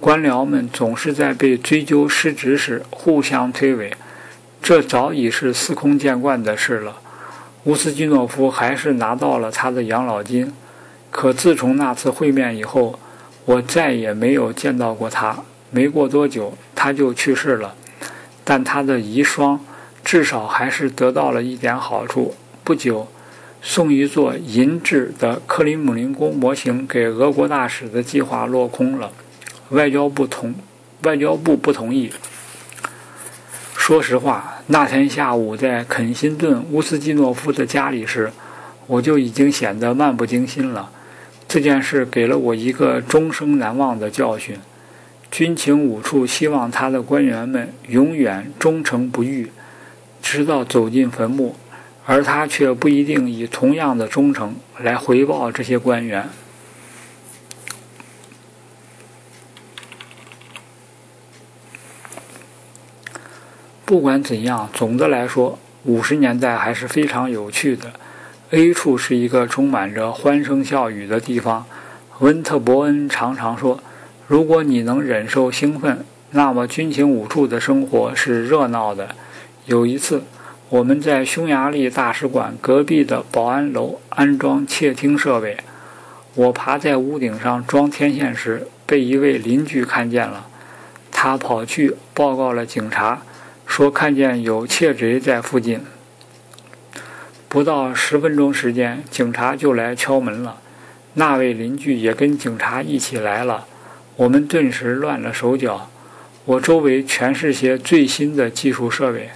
[0.00, 3.92] 官僚们总是在被追究失职时互相推诿，
[4.60, 6.98] 这早已是司空见惯的事了。
[7.66, 10.52] 乌斯基诺夫还是拿到了他的养老金，
[11.10, 12.96] 可自从那次会面以后，
[13.44, 15.36] 我再也没有见到过他。
[15.72, 17.74] 没过多久，他就去世了，
[18.44, 19.58] 但他的遗孀
[20.04, 22.36] 至少还是得到了一点好处。
[22.62, 23.08] 不久，
[23.60, 29.10] 送一座银制的克里姆林宫模型给俄国大使的计划落空了，
[29.70, 30.54] 外交部同
[31.02, 32.12] 外交部不同意。
[33.86, 38.32] 说实话，那天下午在肯辛顿乌斯基诺夫的家里时，
[38.88, 40.90] 我就已经显得漫不经心了。
[41.46, 44.56] 这件事给了我一个终生难忘的教训。
[45.30, 49.52] 军情五处希望他的官员们永远忠诚不渝，
[50.20, 51.54] 直到走进坟墓，
[52.06, 56.28] 而他却不一定以同样的忠诚来回报这些官员。
[63.86, 67.92] 不管怎样，总的来说，五十年代还是非常有趣的。
[68.50, 71.64] A 处是一个充满着欢声笑语的地方。
[72.18, 73.78] 温特伯恩常常说
[74.26, 79.14] ：“如果你能忍受兴奋，那么军情五处的生活是热闹的。”
[79.66, 80.24] 有一次，
[80.68, 85.58] 我们在匈牙利大使馆隔壁的保安楼安装窃听设备。
[86.34, 90.48] 我爬在屋顶上装天线时，被一位邻居看见了。
[91.12, 93.22] 他跑去报告了警察。
[93.66, 95.80] 说看见有窃贼在附近。
[97.48, 100.60] 不到十分钟时间，警察就来敲门了。
[101.14, 103.66] 那位邻居也跟警察一起来了。
[104.16, 105.90] 我们顿时乱了手脚。
[106.44, 109.30] 我周围全是些最新的技术设备，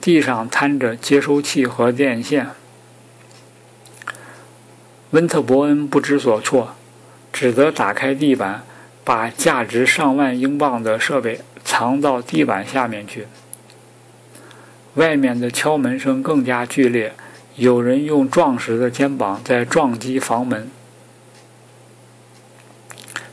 [0.00, 2.48] 地上摊着接收器和电线。
[5.10, 6.76] 温特伯恩不知所措，
[7.32, 8.62] 只得打开地板，
[9.02, 13.26] 把价值上万英镑的设备藏到地板下面去。
[14.96, 17.14] 外面的敲门声更加剧烈，
[17.54, 20.70] 有人用壮实的肩膀在撞击房门，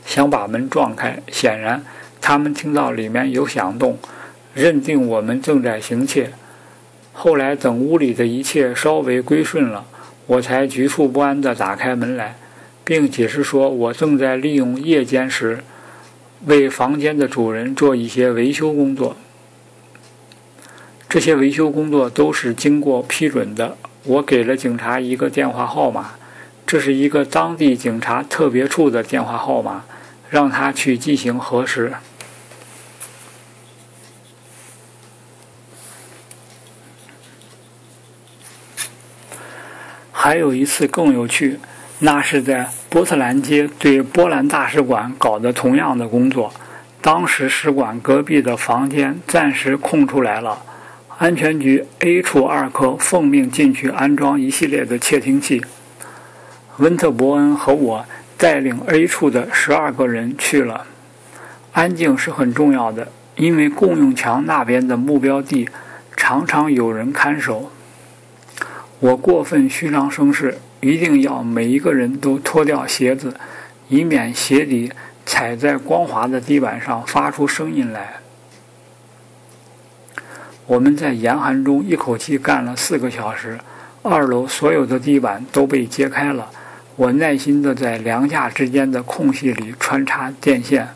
[0.06, 1.22] 想把门撞开。
[1.30, 1.84] 显然。
[2.26, 3.98] 他们听到里面有响动，
[4.54, 6.30] 认定我们正在行窃。
[7.12, 9.84] 后来等屋里的一切稍微归顺了，
[10.26, 12.36] 我才局促不安地打开门来，
[12.82, 15.62] 并解释说我正在利用夜间时
[16.46, 19.14] 为房间的主人做一些维修工作。
[21.14, 23.76] 这些维修工作都是经过批准的。
[24.02, 26.16] 我给了警察一个电话号码，
[26.66, 29.84] 这是一个当地警察特别处的电话号码，
[30.28, 31.92] 让他去进行核实。
[40.10, 41.60] 还有一次更有趣，
[42.00, 46.52] 那是在波特兰街对波兰大使馆搞的同样的工作。
[47.00, 50.60] 当时使馆隔壁的房间暂时空出来了，
[51.16, 55.62] 安全局 A 处二科奉命进去安装一系列的窃听器。
[56.78, 58.04] 温特伯恩和我
[58.36, 60.86] 带领 A 处的十二个人去了。
[61.72, 65.68] 安静是很重要的，因为共用墙那边的目标地
[66.16, 67.70] 常常有人看守。
[68.98, 73.34] 我过分虚张声势，一定要每一个人都脱掉鞋子，
[73.88, 74.90] 以免鞋底
[75.24, 78.14] 踩在光滑的地板上发出声音来。
[80.66, 83.58] 我们在严寒中一口气干了四个小时，
[84.02, 86.50] 二楼所有的地板都被揭开了。
[86.96, 90.88] 我耐心地在梁架之间的空隙里穿插电线。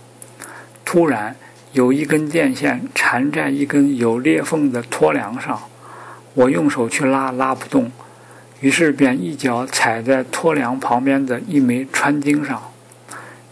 [0.85, 1.37] 突然，
[1.73, 5.61] 有一根电线缠在一根有裂缝的托梁上。
[6.35, 7.91] 我用手去拉，拉不动，
[8.61, 12.63] 于是便一脚踩在托梁旁边的一枚穿钉上，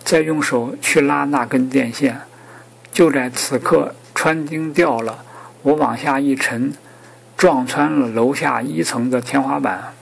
[0.03, 2.21] 再用手去拉那根电线。
[2.93, 5.25] 就在此刻，穿钉掉了，
[5.67, 6.73] 我往下一沉，
[7.37, 9.93] 撞穿了楼下一层的天花板，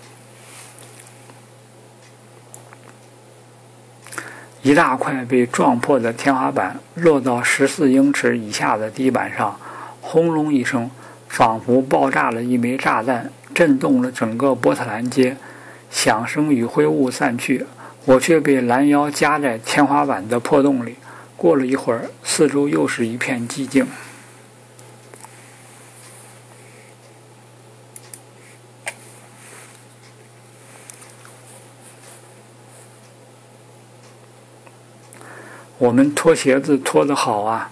[4.61, 9.59] 一大块被撞破的天花板落到十四英尺以下的地板上，
[10.03, 10.91] 轰隆一声。
[11.27, 15.37] 仿佛爆炸了一枚炸弹，震动了整个波特兰街，
[15.91, 17.67] 响声与灰雾散去，
[18.05, 20.95] 我却被拦腰夹在天花板的破洞里。
[21.37, 23.85] 过了一会儿，四周又是一片寂静。
[35.79, 37.71] 我们脱鞋子脱得好啊！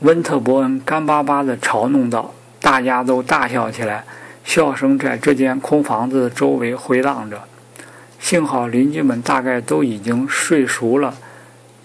[0.00, 4.04] 温特伯恩干巴巴地嘲弄道：“大家都大笑起来，
[4.44, 7.42] 笑声在这间空房子周围回荡着。
[8.18, 11.14] 幸好邻居们大概都已经睡熟了，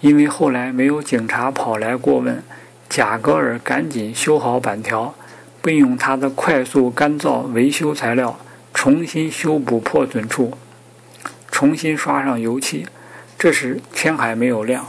[0.00, 2.42] 因为后来没有警察跑来过问。
[2.88, 5.14] 贾格尔赶紧修好板条，
[5.62, 8.36] 并用他的快速干燥维修材料
[8.74, 10.54] 重新修补破损处，
[11.52, 12.86] 重新刷上油漆。
[13.38, 14.84] 这时天还没有亮。”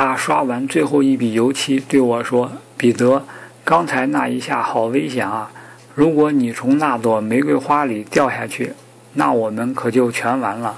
[0.00, 3.24] 他刷完最后一笔油漆，对我说：“彼得，
[3.64, 5.50] 刚才那一下好危险啊！
[5.96, 8.74] 如果你从那朵玫瑰花里掉下去，
[9.14, 10.76] 那我们可就全完了。”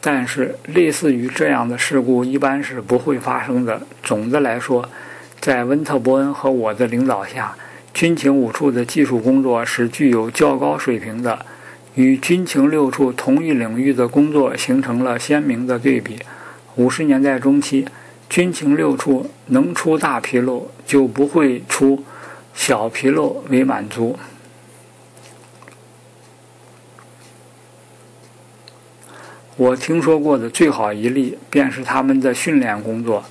[0.00, 3.82] 但是，类似于这样的事故一般是不会发生的。
[4.04, 4.88] 总的来说，
[5.40, 7.56] 在温特伯恩和我的领导下，
[7.92, 11.44] 军情五处的技术工作是具有较高水平的，
[11.96, 16.20] 与军情六处同一领域的工作形成了鲜明的对比。
[16.76, 17.86] 五十年代中期，
[18.30, 22.02] 军情六处能出大纰漏，就不会出
[22.54, 24.18] 小纰漏为满足。
[29.56, 33.22] 我听说过的最好一例，便是他们的训练工作。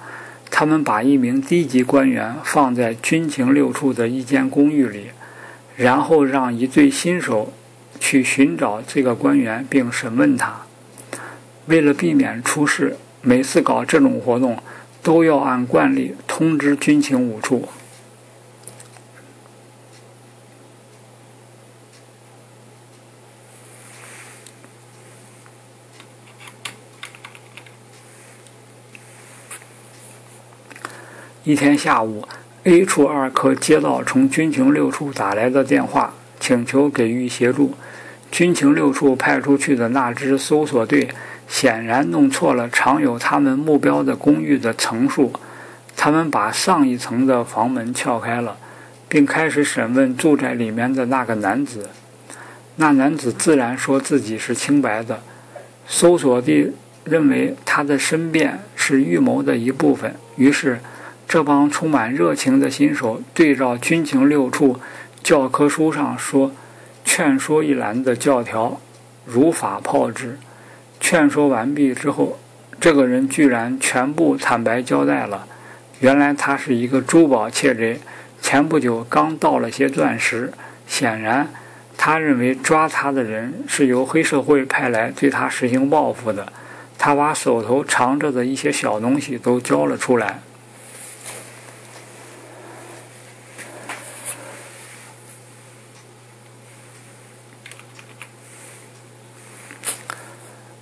[0.52, 5.08] 他们把一名低级官员放在军情六处的一间公寓里，
[5.76, 7.52] 然后让一对新手
[8.00, 10.62] 去寻找这个官员并审问他。
[11.66, 12.98] 为了避免出事。
[13.22, 14.58] 每次搞这种活动，
[15.04, 17.68] 都要按惯例通知军情五处。
[31.44, 32.28] 一天下午
[32.64, 37.74] ，A 处二科接到从军情六处打来的电话，请求给予协助。
[38.32, 41.10] 军情六处派出去的那支搜索队
[41.52, 45.34] 显然弄错了常有他们目标的公寓的层数，
[45.98, 48.56] 他们把上一层的房门撬开了，
[49.10, 51.90] 并开始审问住在里面的那个男子。
[52.78, 55.20] 那男子自然说自己是清白的。
[55.86, 56.72] 搜索地
[57.04, 60.80] 认为他的申辩是预谋的一部分，于是。
[61.28, 64.78] 这帮充满热情的新手对照军情六处
[65.24, 66.52] 教科书上说
[67.06, 68.82] “劝说一栏”的教条，
[69.24, 70.38] 如法炮制。
[71.02, 72.40] 劝说完毕之后，
[72.80, 75.46] 这个人居然全部坦白交代了。
[76.00, 78.00] 原来他是一个珠宝窃贼，
[78.42, 80.54] 前不久刚盗了些钻石。
[80.88, 81.48] 显然，
[81.98, 86.54] 他认为抓他的人是由黑社会派来对他实行报复的。
[86.98, 90.40] 他把手头藏着的一些小东西都交了出来。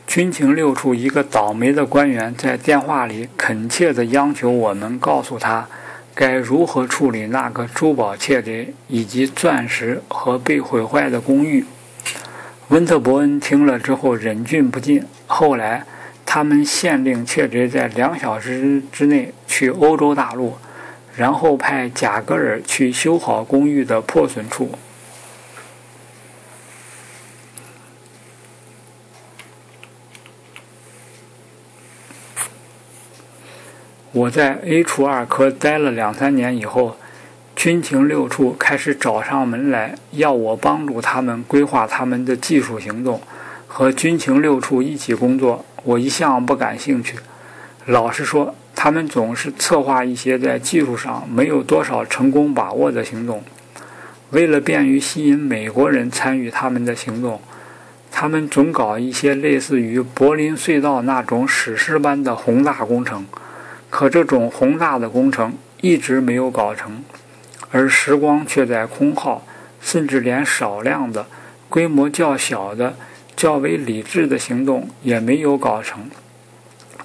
[0.10, 5.68] 军情六处一个倒霉的官员在电话里恳切地央求我们告诉他，
[6.16, 11.64] 该如何处理那个珠宝窃贼以及钻石和被毁坏的公寓。
[12.70, 15.06] 温特伯恩听了之后忍俊不禁。
[15.28, 15.86] 后来，
[16.26, 20.56] 他们限令窃贼在两小时之内去欧洲大陆，
[21.16, 24.72] 然后派贾格尔去修好公寓的破损处。
[34.12, 36.98] 我在 A 处二科待了两三年以后，
[37.56, 43.22] 军情六处开始找上门来，要我帮助他们规划他们的技术行动，
[43.68, 45.64] 和军情六处一起工作。
[45.84, 47.18] 我一向不感兴趣，
[47.86, 53.44] 老实说，他们总是策划一些在技术上没有多少成功把握的行动。
[54.32, 57.40] 为了便于吸引美国人参与他们的行动，
[58.12, 63.24] 他们总搞一些类似于柏林隧道那种史诗般的宏大工程。
[63.90, 67.04] 可这种宏大的工程一直没有搞成，
[67.72, 69.46] 而时光却在空耗，
[69.82, 71.26] 甚至连少量的、
[71.68, 72.96] 规模较小的、
[73.36, 76.10] 较为理智的行动也没有搞成。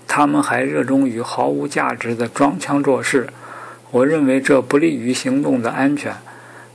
[0.07, 3.29] 他们还热衷于毫无价值的装腔作势，
[3.91, 6.15] 我认为这不利于行动的安全，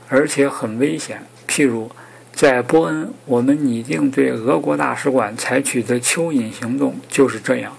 [0.08, 1.22] 而且很危险。
[1.48, 1.90] 譬如，
[2.32, 7.72] 在波恩，我们拟定对俄国大使馆采取的蚯蚓行动就是这样。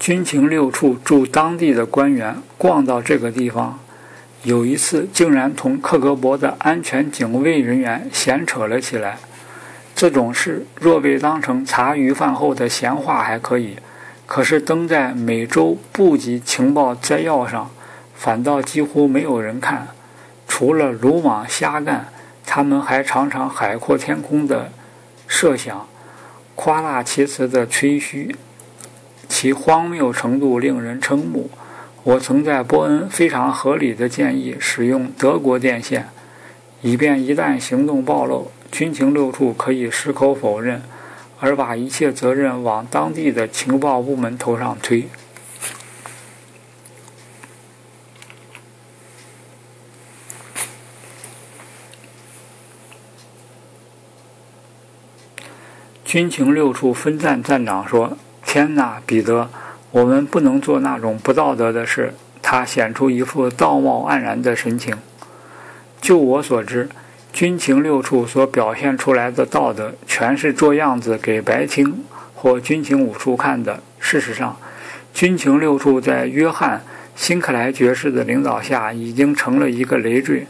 [0.00, 3.78] 军情六处驻当地的官员逛到这个地方，
[4.44, 9.18] 有一次竟然同克格勃的安全警卫人员闲扯了起来。
[9.94, 13.76] 这种事若被当成茶余饭后的闲话还可以，
[14.24, 17.70] 可是登在每周部级情报摘要上，
[18.14, 19.88] 反倒几乎没有人看。
[20.48, 22.08] 除了鲁莽瞎干，
[22.46, 24.72] 他们还常常海阔天空的
[25.28, 25.86] 设想，
[26.54, 28.34] 夸大其词的吹嘘。
[29.30, 31.48] 其荒谬程度令人瞠目。
[32.02, 36.08] 我曾在波恩非常合理的建议使用德国电线，
[36.82, 40.82] 以便一旦行动暴露，军情六处可以矢口否认，
[41.38, 45.08] 而把一切责任往当地的情报部门头上推。
[56.04, 58.18] 军情六处分站站长说。
[58.52, 59.48] 天哪，彼得，
[59.92, 62.14] 我们不能做那种不道德的事。
[62.42, 64.96] 他显出一副道貌岸然的神情。
[66.00, 66.88] 就我所知，
[67.32, 72.02] 军情六处所表现出来的道德，全是做样子给白厅
[72.34, 73.80] 或军情五处看的。
[74.00, 74.56] 事实上，
[75.14, 76.78] 军情六处在约翰·
[77.14, 80.48] 辛克莱爵士的领导下，已经成了一个累赘。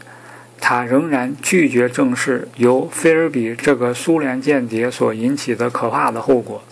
[0.59, 6.63] 他仍然拒绝正视由菲尔比这个苏联间谍所引起的可怕的后果。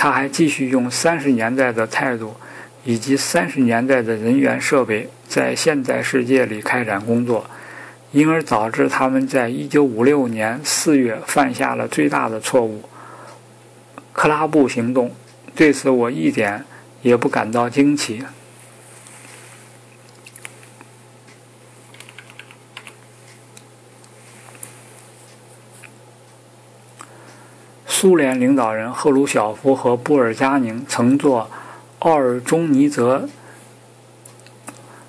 [0.00, 2.32] 他还继续用三十年代的态度，
[2.84, 7.44] 以及三十年代的人员设备，在现代世界里开展工作，
[8.12, 12.88] 因而导致他们在一九五六年四月犯下了最大的错误——
[14.14, 15.10] 克拉布行动。
[15.56, 16.64] 对此，我一点
[17.02, 18.22] 也不感到惊奇。
[28.00, 31.50] 苏联领导人赫鲁晓夫和布尔加宁曾坐
[31.98, 33.28] 奥尔中尼泽。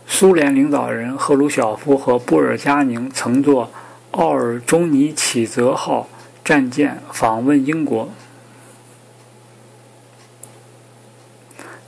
[0.07, 3.69] 苏联领导人赫鲁晓夫和布尔加宁曾坐
[4.09, 6.09] 奥尔中尼启泽号
[6.43, 8.09] 战舰访问英国，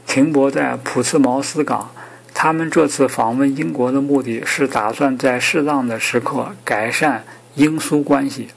[0.05, 1.89] 停泊在普茨茅斯港。
[2.31, 7.23] 他们这次访问英国的目的是打算在适当的时刻改善
[7.55, 8.49] 英苏关系。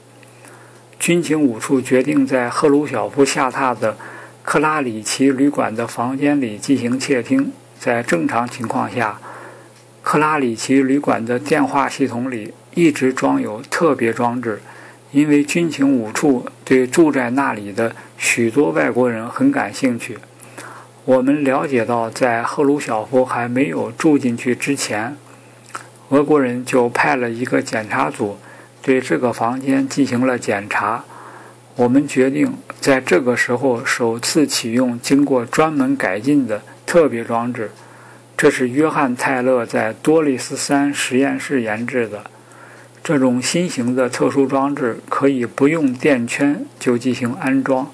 [0.99, 3.97] 军情五处决定在赫鲁晓夫下榻的
[4.43, 7.51] 克拉里奇旅馆的房间里进行窃听。
[7.77, 9.19] 在正常情况下，
[10.01, 14.61] 克拉里奇旅馆的电话系统里一直装有特别装置，
[15.11, 20.17] 因为军情五处对住在那里的许多外国人很感兴趣。
[21.03, 25.15] 我们了解到，在赫鲁晓夫还没有住进去之前，
[26.09, 28.37] 俄国人就派了一个检查组。
[28.85, 31.03] 对这个房间进行了检查，
[31.75, 37.71] 我们决定在这个时候首次启用经过专门改进的特别装置。
[38.37, 42.25] 这是约翰·泰勒在多利斯山实验室研制的。
[43.03, 47.89] 这种新型的特殊装置可以不用电圈就进行安装，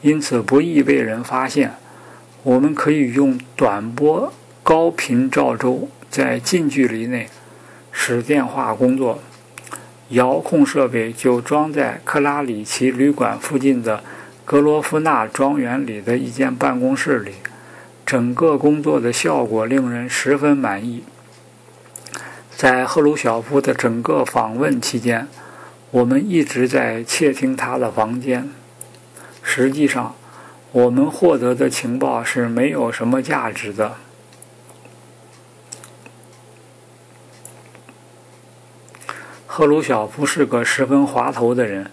[0.00, 1.74] 因此不易被人发现。
[2.42, 7.28] 我们可以用短波高频照周在近距离内
[7.92, 9.22] 使电话工作。
[10.10, 14.02] 遥控设备就装在克拉里奇旅馆附近的
[14.44, 17.34] 格罗夫纳庄园里的一间办公室里，
[18.04, 21.04] 整个工作的效果令人十分满意。
[22.56, 25.28] 在赫鲁晓夫的整个访问期间，
[25.92, 28.50] 我们一直在窃听他的房间。
[29.42, 30.16] 实际上，
[30.72, 33.94] 我们获得的情报是没有什么价值的。
[39.52, 41.90] 赫鲁晓夫是个十分滑头的人，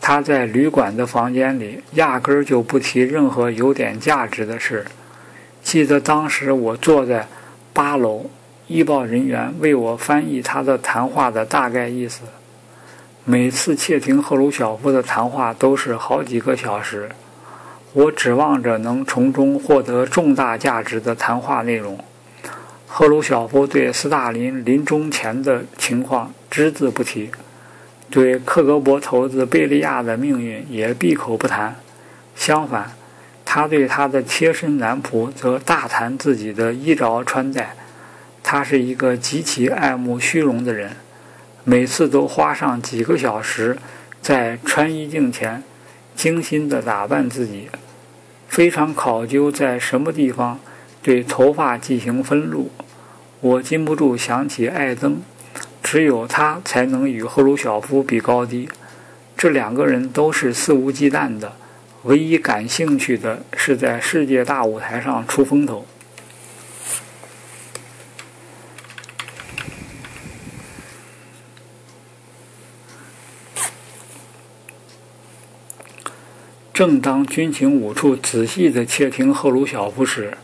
[0.00, 4.86] 他在旅馆的房间里压根儿就不提任何有点价值的事。
[5.62, 7.28] 记得当时我坐在
[7.74, 8.30] 八楼，
[8.68, 12.22] 医报人员为我翻译他的谈话的大概意思。
[13.26, 17.10] 每次窃听赫鲁晓夫的谈话都是好几个小时，
[17.92, 22.02] 我指望着能从中获得重大价值的谈话内容。
[22.96, 27.28] 赫鲁晓夫对斯大林临终前的情况只字不提，
[28.08, 31.74] 对克格勃头子贝利亚的命运也闭口不谈。
[32.36, 32.92] 相反，
[33.44, 37.74] 他对他的贴身男仆则大谈自己的衣着穿戴。
[38.44, 40.92] 他是一个极其爱慕虚荣的人，
[41.64, 43.76] 每次都花上几个小时
[44.22, 45.64] 在穿衣镜前
[46.14, 47.68] 精心地打扮自己，
[48.46, 50.60] 非常考究在什么地方
[51.02, 52.70] 对头发进行分路。
[53.44, 55.20] 我禁不住想起艾登，
[55.82, 58.70] 只有他才能与赫鲁晓夫比高低。
[59.36, 61.54] 这两个人都是肆无忌惮的，
[62.04, 65.84] 唯一感兴趣的是在世界大舞台上出风头。
[76.72, 80.38] 正当军情五处仔细地窃听赫鲁晓夫时，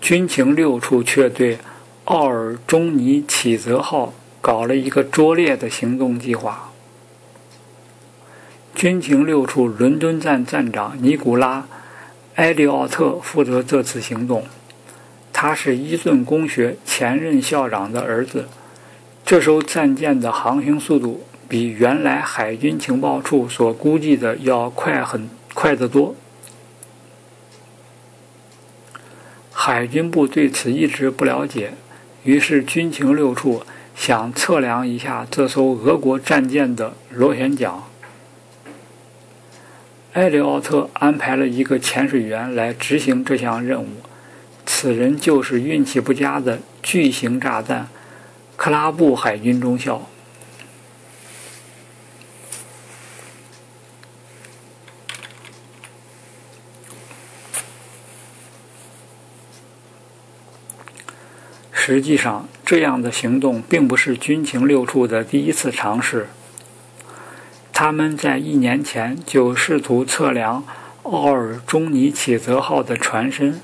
[0.00, 1.58] 军情六处却对。
[2.06, 6.70] 奥尔中尼启泽号搞了一个拙劣的行动计划。
[8.76, 11.62] 军情六处伦敦站站长尼古拉·
[12.36, 14.44] 埃利奥特负责这次行动。
[15.32, 18.46] 他是伊顿公学前任校长的儿子。
[19.24, 26.14] 这艘战舰的航行速度比原来海军情报处所估计的要快很快得多。
[29.50, 31.72] 海军部对此一直不了解。
[32.26, 33.62] 于是，军情六处
[33.94, 37.84] 想测量一下这艘俄国战舰的螺旋桨。
[40.12, 43.86] 艾里奥特安排了一个潜水员来执行这项任务，
[44.66, 47.86] 此人就是运气不佳的巨型炸弹
[48.56, 50.08] 克拉布海军中校。
[61.78, 66.26] 实际上，这样的行动并不是军情六处的第一次尝试。
[67.70, 70.64] 他们在一年前就试图测量
[71.02, 73.60] 奥尔中尼启泽号的船身。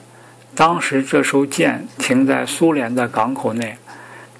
[0.54, 3.78] 当时这艘舰停在苏联的港口内，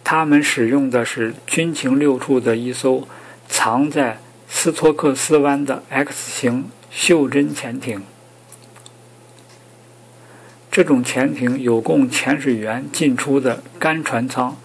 [0.05, 3.09] 他们使用的是军情六处的一艘
[3.49, 8.03] 藏在斯托克斯湾的 X 型袖珍潜艇。
[10.73, 14.57] 这种潜艇有供潜水员进出的干船舱，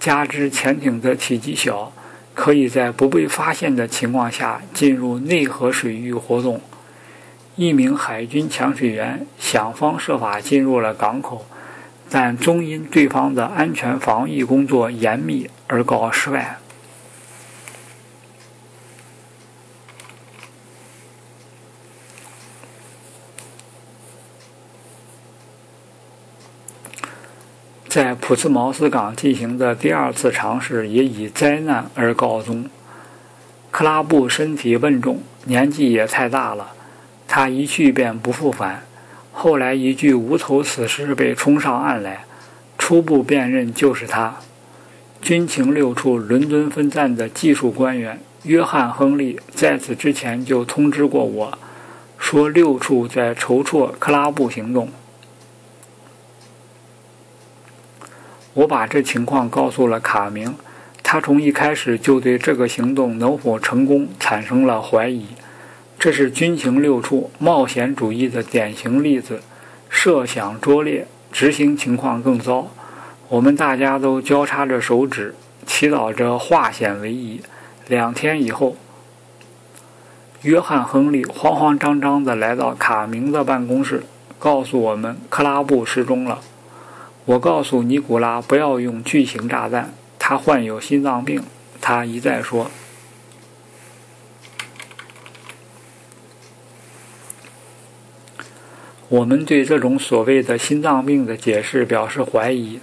[0.00, 1.92] 加之潜艇的体积小，
[2.34, 6.60] 可以在不被发现的情况下进入内河水域活动。
[7.54, 11.46] 一名海军潜水员想方设法进入了港口，
[12.10, 16.58] 但终因对方的安全防御工作严密而告失败。
[27.94, 32.64] 在普茨茅斯港进行的第二次尝试也以灾难而告终。
[33.70, 36.68] 克拉布身体笨重，年纪也太大了，
[37.28, 38.84] 他一去便不复返。
[39.30, 42.24] 后来一具无头死尸被冲上岸来，
[42.78, 44.36] 初步辨认就是他。
[45.20, 51.58] 军情六处伦敦分站的技术官员约翰·亨利在此之前就通知过我，
[52.16, 54.88] 说六处在筹措克拉布行动。
[58.54, 60.54] 我把这情况告诉了卡明，
[61.02, 65.26] 他从一开始就对这个行动能否成功产生了怀疑。
[65.98, 69.40] 这是军情六处冒险主义的典型例子，
[69.88, 72.68] 设想拙劣，执行情况更糟。
[73.28, 75.34] 我们大家都交叉着手指，
[75.64, 77.40] 祈祷着化险为夷。
[77.88, 78.76] 两天以后，
[80.42, 84.02] 约翰·亨利慌慌张张地来到卡明的办公室，
[84.38, 86.40] 告诉我们克拉布失踪了。
[87.24, 91.42] 我告诉尼古拉不要用巨型炸弹，他患有心脏病。
[91.80, 92.70] 他一再说。
[99.08, 102.80] 我们对这种所谓的心脏病的解释表示怀疑，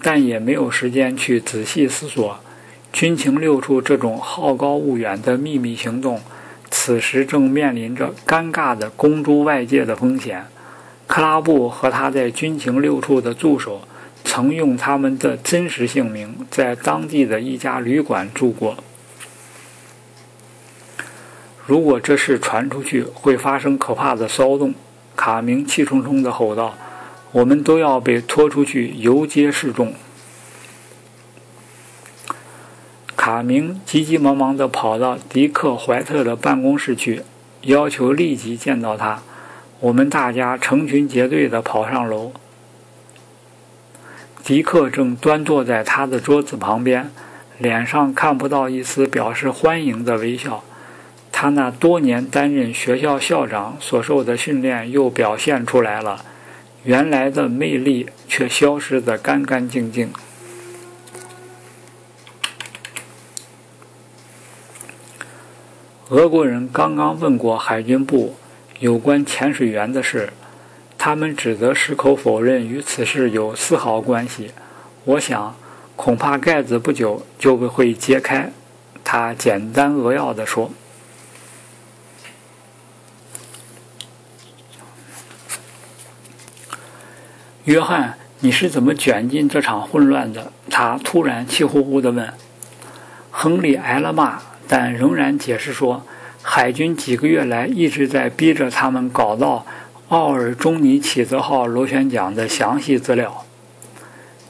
[0.00, 2.38] 但也没有时间去仔细思索。
[2.92, 6.20] 军情六处这种好高骛远的秘密行动，
[6.70, 10.46] 此时正面临着尴尬的公诸外界的风险。
[11.06, 13.82] 克拉布和他在军情六处的助手
[14.24, 18.76] 曾用他们的真实姓名在当地的一家旅馆住过。
[21.64, 24.74] 如果这事传出去，会发生可怕的骚动。
[25.16, 26.74] 卡明气冲冲地吼道
[27.32, 29.94] ：“我们都要被拖出去游街示众。”
[33.16, 37.22] 卡明急急忙忙地跑到迪克·怀特的办公室去，
[37.62, 39.22] 要求立即见到他。
[39.80, 42.32] 我们大家成群结队地跑上楼。
[44.42, 47.10] 迪克正端坐在他的桌子旁边，
[47.58, 50.64] 脸上看不到一丝表示欢迎的微笑。
[51.30, 56.24] 他那多年担任学校校长所受的训练又表现出来了，
[56.84, 60.10] 原来的魅力却消失得干干净净。
[66.08, 68.36] 俄国人刚刚问过海军部。
[68.78, 70.30] 有关潜水员的事，
[70.98, 74.50] 他们指责矢口否认与此事有丝毫关系。
[75.04, 75.56] 我想，
[75.96, 78.50] 恐怕盖子不久就会揭开。
[79.02, 80.70] 他简单扼要地说
[87.64, 92.34] ：“约翰，你是怎么卷进这场混乱的？”他突然气呼呼地问。
[93.30, 96.04] 亨利挨了骂，但仍然解释说。
[96.48, 99.66] 海军几个月来一直在逼着他们搞到
[100.08, 103.44] 奥尔中尼启泽号螺旋桨的详细资料。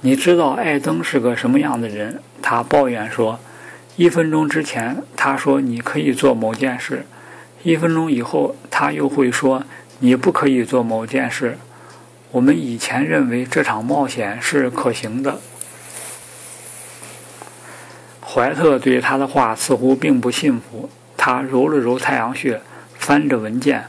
[0.02, 2.20] 你知道艾登是个什么样的人？
[2.42, 3.40] 他抱怨说
[3.96, 7.06] ：“一分钟之前他说你可以做某件事，
[7.62, 9.64] 一分钟以后他又会说
[10.00, 11.56] 你不可以做某件事。”
[12.30, 15.40] 我们以前认为这场冒险是可行的。
[18.22, 20.90] 怀特对他的话似乎并不信服。
[21.28, 22.60] 他揉了揉太阳穴，
[23.00, 23.86] 翻着文件，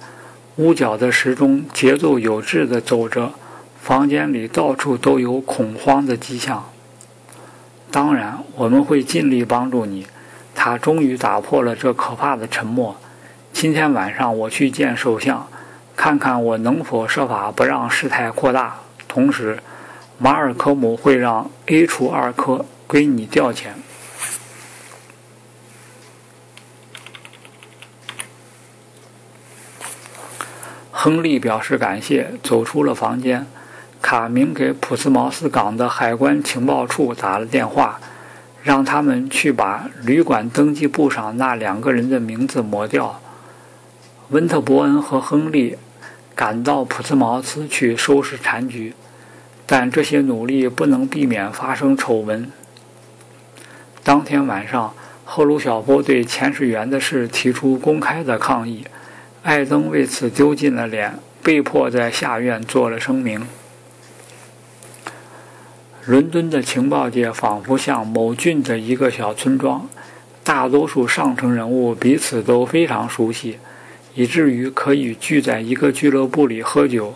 [0.56, 3.34] 屋角的时钟节奏有致地走着。
[3.80, 6.68] 房间里到处都有恐慌的迹象。
[7.92, 10.08] 当然，我们会尽力帮助你。
[10.56, 12.96] 他终于打破了这可怕的沉默。
[13.54, 15.48] 今天晚上我去见首相，
[15.96, 18.78] 看看我能否设法不让事态扩大。
[19.08, 19.60] 同时，
[20.18, 23.68] 马尔科姆会让 A 处二科归你调遣。
[31.08, 33.48] 亨利表示感谢，走出了房间。
[34.02, 37.98] 卡明给普斯茅斯港的海关情报处打了电话，
[38.62, 43.22] 让他们去把旅馆登记簿上那两个人的名字抹掉。
[44.32, 45.78] 温特伯恩和亨利
[46.36, 48.94] 赶到普斯茅斯去收拾残局，
[49.66, 52.52] 但这些努力不能避免发生丑闻。
[54.04, 54.94] 当天晚上，
[55.24, 58.86] 赫鲁晓夫对潜水员的事提出公开的抗议。
[59.44, 63.48] 艾登为此丢尽了脸，被迫在下院做了声明。
[66.06, 69.88] 伦敦的情报界仿佛像某郡的一个小村庄，
[70.44, 73.58] 大多数上层人物彼此都非常熟悉，
[74.16, 77.14] 以至于可以聚在一个俱乐部里喝酒。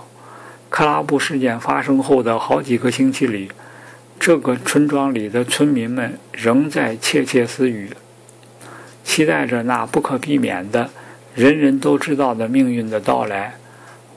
[0.69, 3.49] 克拉布事件发生后的好几个星期里，
[4.17, 7.89] 这个村庄里的村民们仍在窃窃私语，
[9.03, 10.89] 期待着那不可避免的。
[11.33, 13.55] 人人都知道的命运的到来，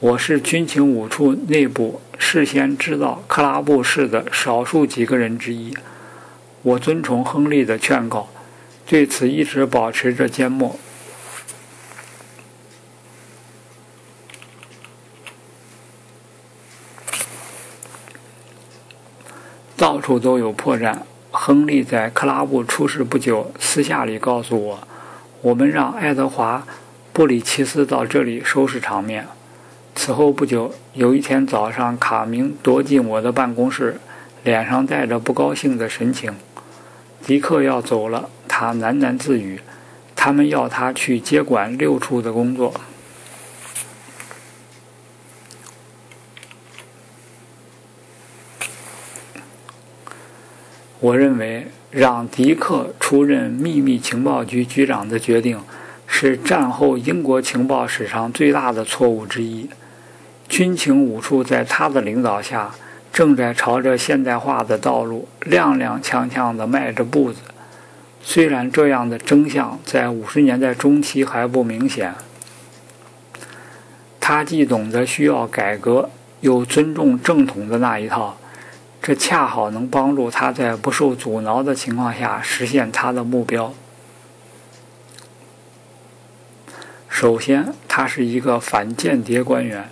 [0.01, 5.73] 我是军情五处内部事先知道克拉布事的少数几个人之一。
[6.62, 8.28] 我遵从亨利的劝告，
[8.85, 10.77] 对此一直保持着缄默。
[19.77, 20.99] 到处都有破绽。
[21.31, 24.89] 亨利在克拉布出事不久，私下里告诉我
[25.43, 26.65] ：“我们让爱德华·
[27.15, 29.27] 布里奇斯到这里收拾场面。”
[29.95, 34.01] 此后不久，有一天早上，卡明踱进我的办公室，
[34.43, 36.35] 脸上带着不高兴的神情。
[37.24, 39.61] 迪克要走了，他喃喃自语
[40.16, 42.74] ：“他们要他去接管六处的工作。”
[50.99, 55.61] 我认为让迪克出任秘密情报局局长的决定，
[56.16, 59.69] 是战后英国情报史上最大的错误之一。
[60.49, 62.73] 军情五处在他的领导下，
[63.12, 67.41] 正在朝着现代化的道路踉踉跄跄地迈着步子。
[68.23, 72.15] 虽然这样的真相在五十年代中期还不明显，
[74.20, 76.09] 他既懂得需要改革，
[76.43, 78.39] 又尊重正统的那一套。
[79.03, 83.74] 这恰好能帮助他在不受阻挠的情况下实现他的目标。
[87.15, 89.89] 首先，他是一个反间谍官员，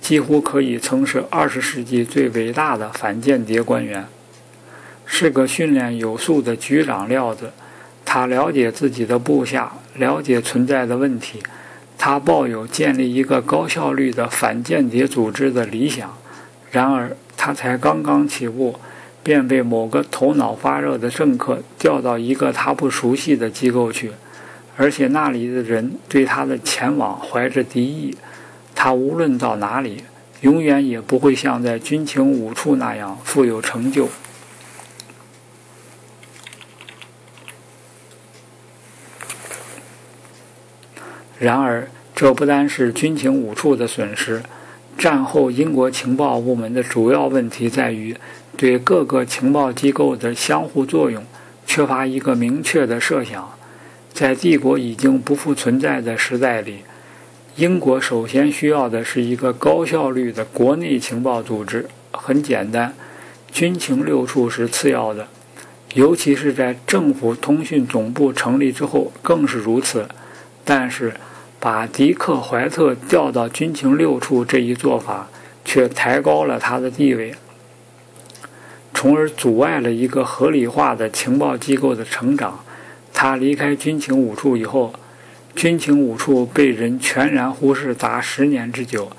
[0.00, 4.04] 几乎可以称是二十世纪最伟大的反间谍官员，
[5.06, 7.52] 是个训练有素的局长料子。
[8.04, 11.40] 他了解自己的部下，了解存在的问题，
[11.96, 16.12] 他抱有建立一个高效率的反间谍组织的理想。
[16.72, 18.80] 然而，他才刚刚起步，
[19.22, 24.10] 便被某个头脑发热的政客调到一个他不熟悉的机构去，
[24.76, 28.16] 而且那里的人对他的前往怀着敌意。
[28.74, 30.04] 他无论到哪里，
[30.40, 34.08] 永远也不会像在军情五处那样富有成就。
[41.38, 44.42] 然而，这不单是军情五处的损失。
[44.96, 48.16] 战后英国情报部门的主要问题在于，
[48.56, 51.24] 对各个情报机构的相互作用
[51.66, 53.53] 缺乏一个明确的设想。
[54.14, 56.84] 在帝国已经不复存在的时代里，
[57.56, 61.88] 英国首先需要的是一个高效率的国内情报组织。
[62.12, 62.94] 很简单，
[63.50, 65.26] 军情六处是次要的，
[65.94, 70.08] 尤其是在政府通讯总部成立之后更是如此。
[70.64, 71.14] 但是，
[71.58, 75.28] 把迪克·怀特调到军情六处这一做法，
[75.64, 77.34] 却抬高了他的地位，
[78.94, 82.63] 从而阻碍了一个合理化的情报机构的成长。
[83.14, 84.92] 他离开军情五处以后，
[85.56, 89.10] 军情五处被人全然忽视达十年之久。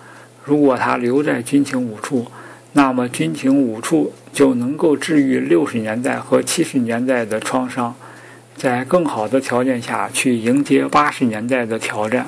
[0.43, 2.29] 如果他留在军情五处，
[2.73, 7.95] 那么军情五处就能够治愈六十年代和七十年代的创伤。
[8.55, 12.27] 在更好的条件下去迎接八十年代的挑战。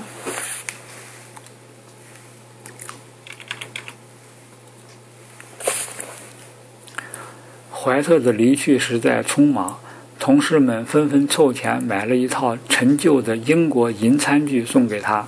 [7.71, 9.79] 怀特的离去实在匆忙，
[10.19, 15.27] 同事们纷纷凑钱买了一套陈旧的英国银餐具送给他，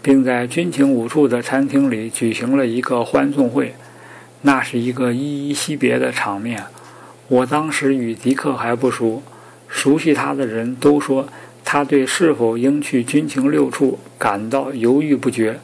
[0.00, 3.74] 并在军情五处的餐厅里举行了一个欢送会。
[4.42, 6.64] 那是一个依依惜别的场面。
[7.28, 9.22] 我当时与迪克还不熟。
[9.68, 11.26] 熟悉他的人都说，
[11.64, 15.58] 他对是否应去军情六处感到犹豫不决。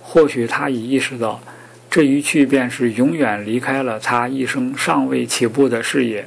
[0.00, 1.40] 或许他已意识到，
[1.88, 6.26] 这一去便是永远离开了他一生尚未起步的事业。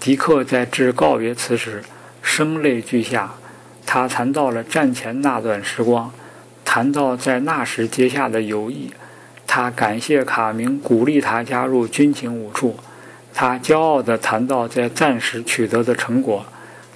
[0.00, 1.84] 迪克在致告别词时，
[2.22, 3.34] 声泪俱下。
[3.84, 6.10] 他谈到了战前那段时光，
[6.64, 8.90] 谈到在那时结下的友谊。
[9.46, 12.78] 他感谢卡明鼓励他加入军情五处。
[13.34, 16.46] 他骄傲地谈到在战时取得的成果。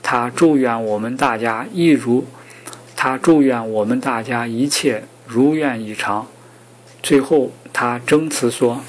[0.03, 2.25] 他祝愿我们大家一如，
[2.97, 6.27] 他祝愿我们大家一切如愿以偿。
[7.03, 8.81] 最后，他征词说：“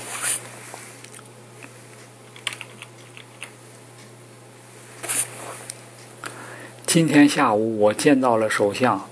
[6.96, 9.06] 今天下午我见到了首相，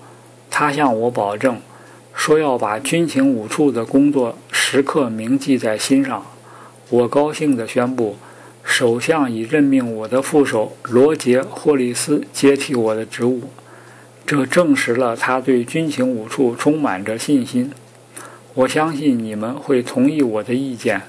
[0.49, 1.57] 他向我保证，
[2.13, 6.25] 说要把军情五处的工作时刻铭记在心上。
[6.89, 8.15] 我高兴地宣布。”
[8.63, 13.49] 首相已任命我的副手罗杰·霍利斯接替我的职务，
[14.25, 17.73] 这证实了他对军情五处充满着信心。
[18.53, 21.01] 我相信你们会同意我的意见，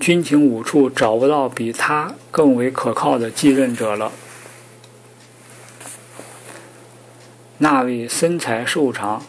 [0.00, 4.10] 军情五处找不到比他更为可靠的继任者了。
[7.58, 9.22] 那位身材瘦长、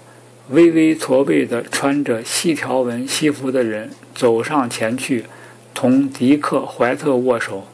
[0.50, 5.26] 微微驼背的穿着细条纹西服的人走上前去，
[5.74, 7.68] 同迪克·怀特握手。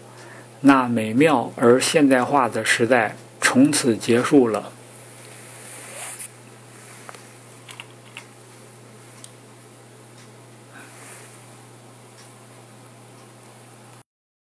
[0.62, 4.72] 那美妙而现代化的时代从此结束了。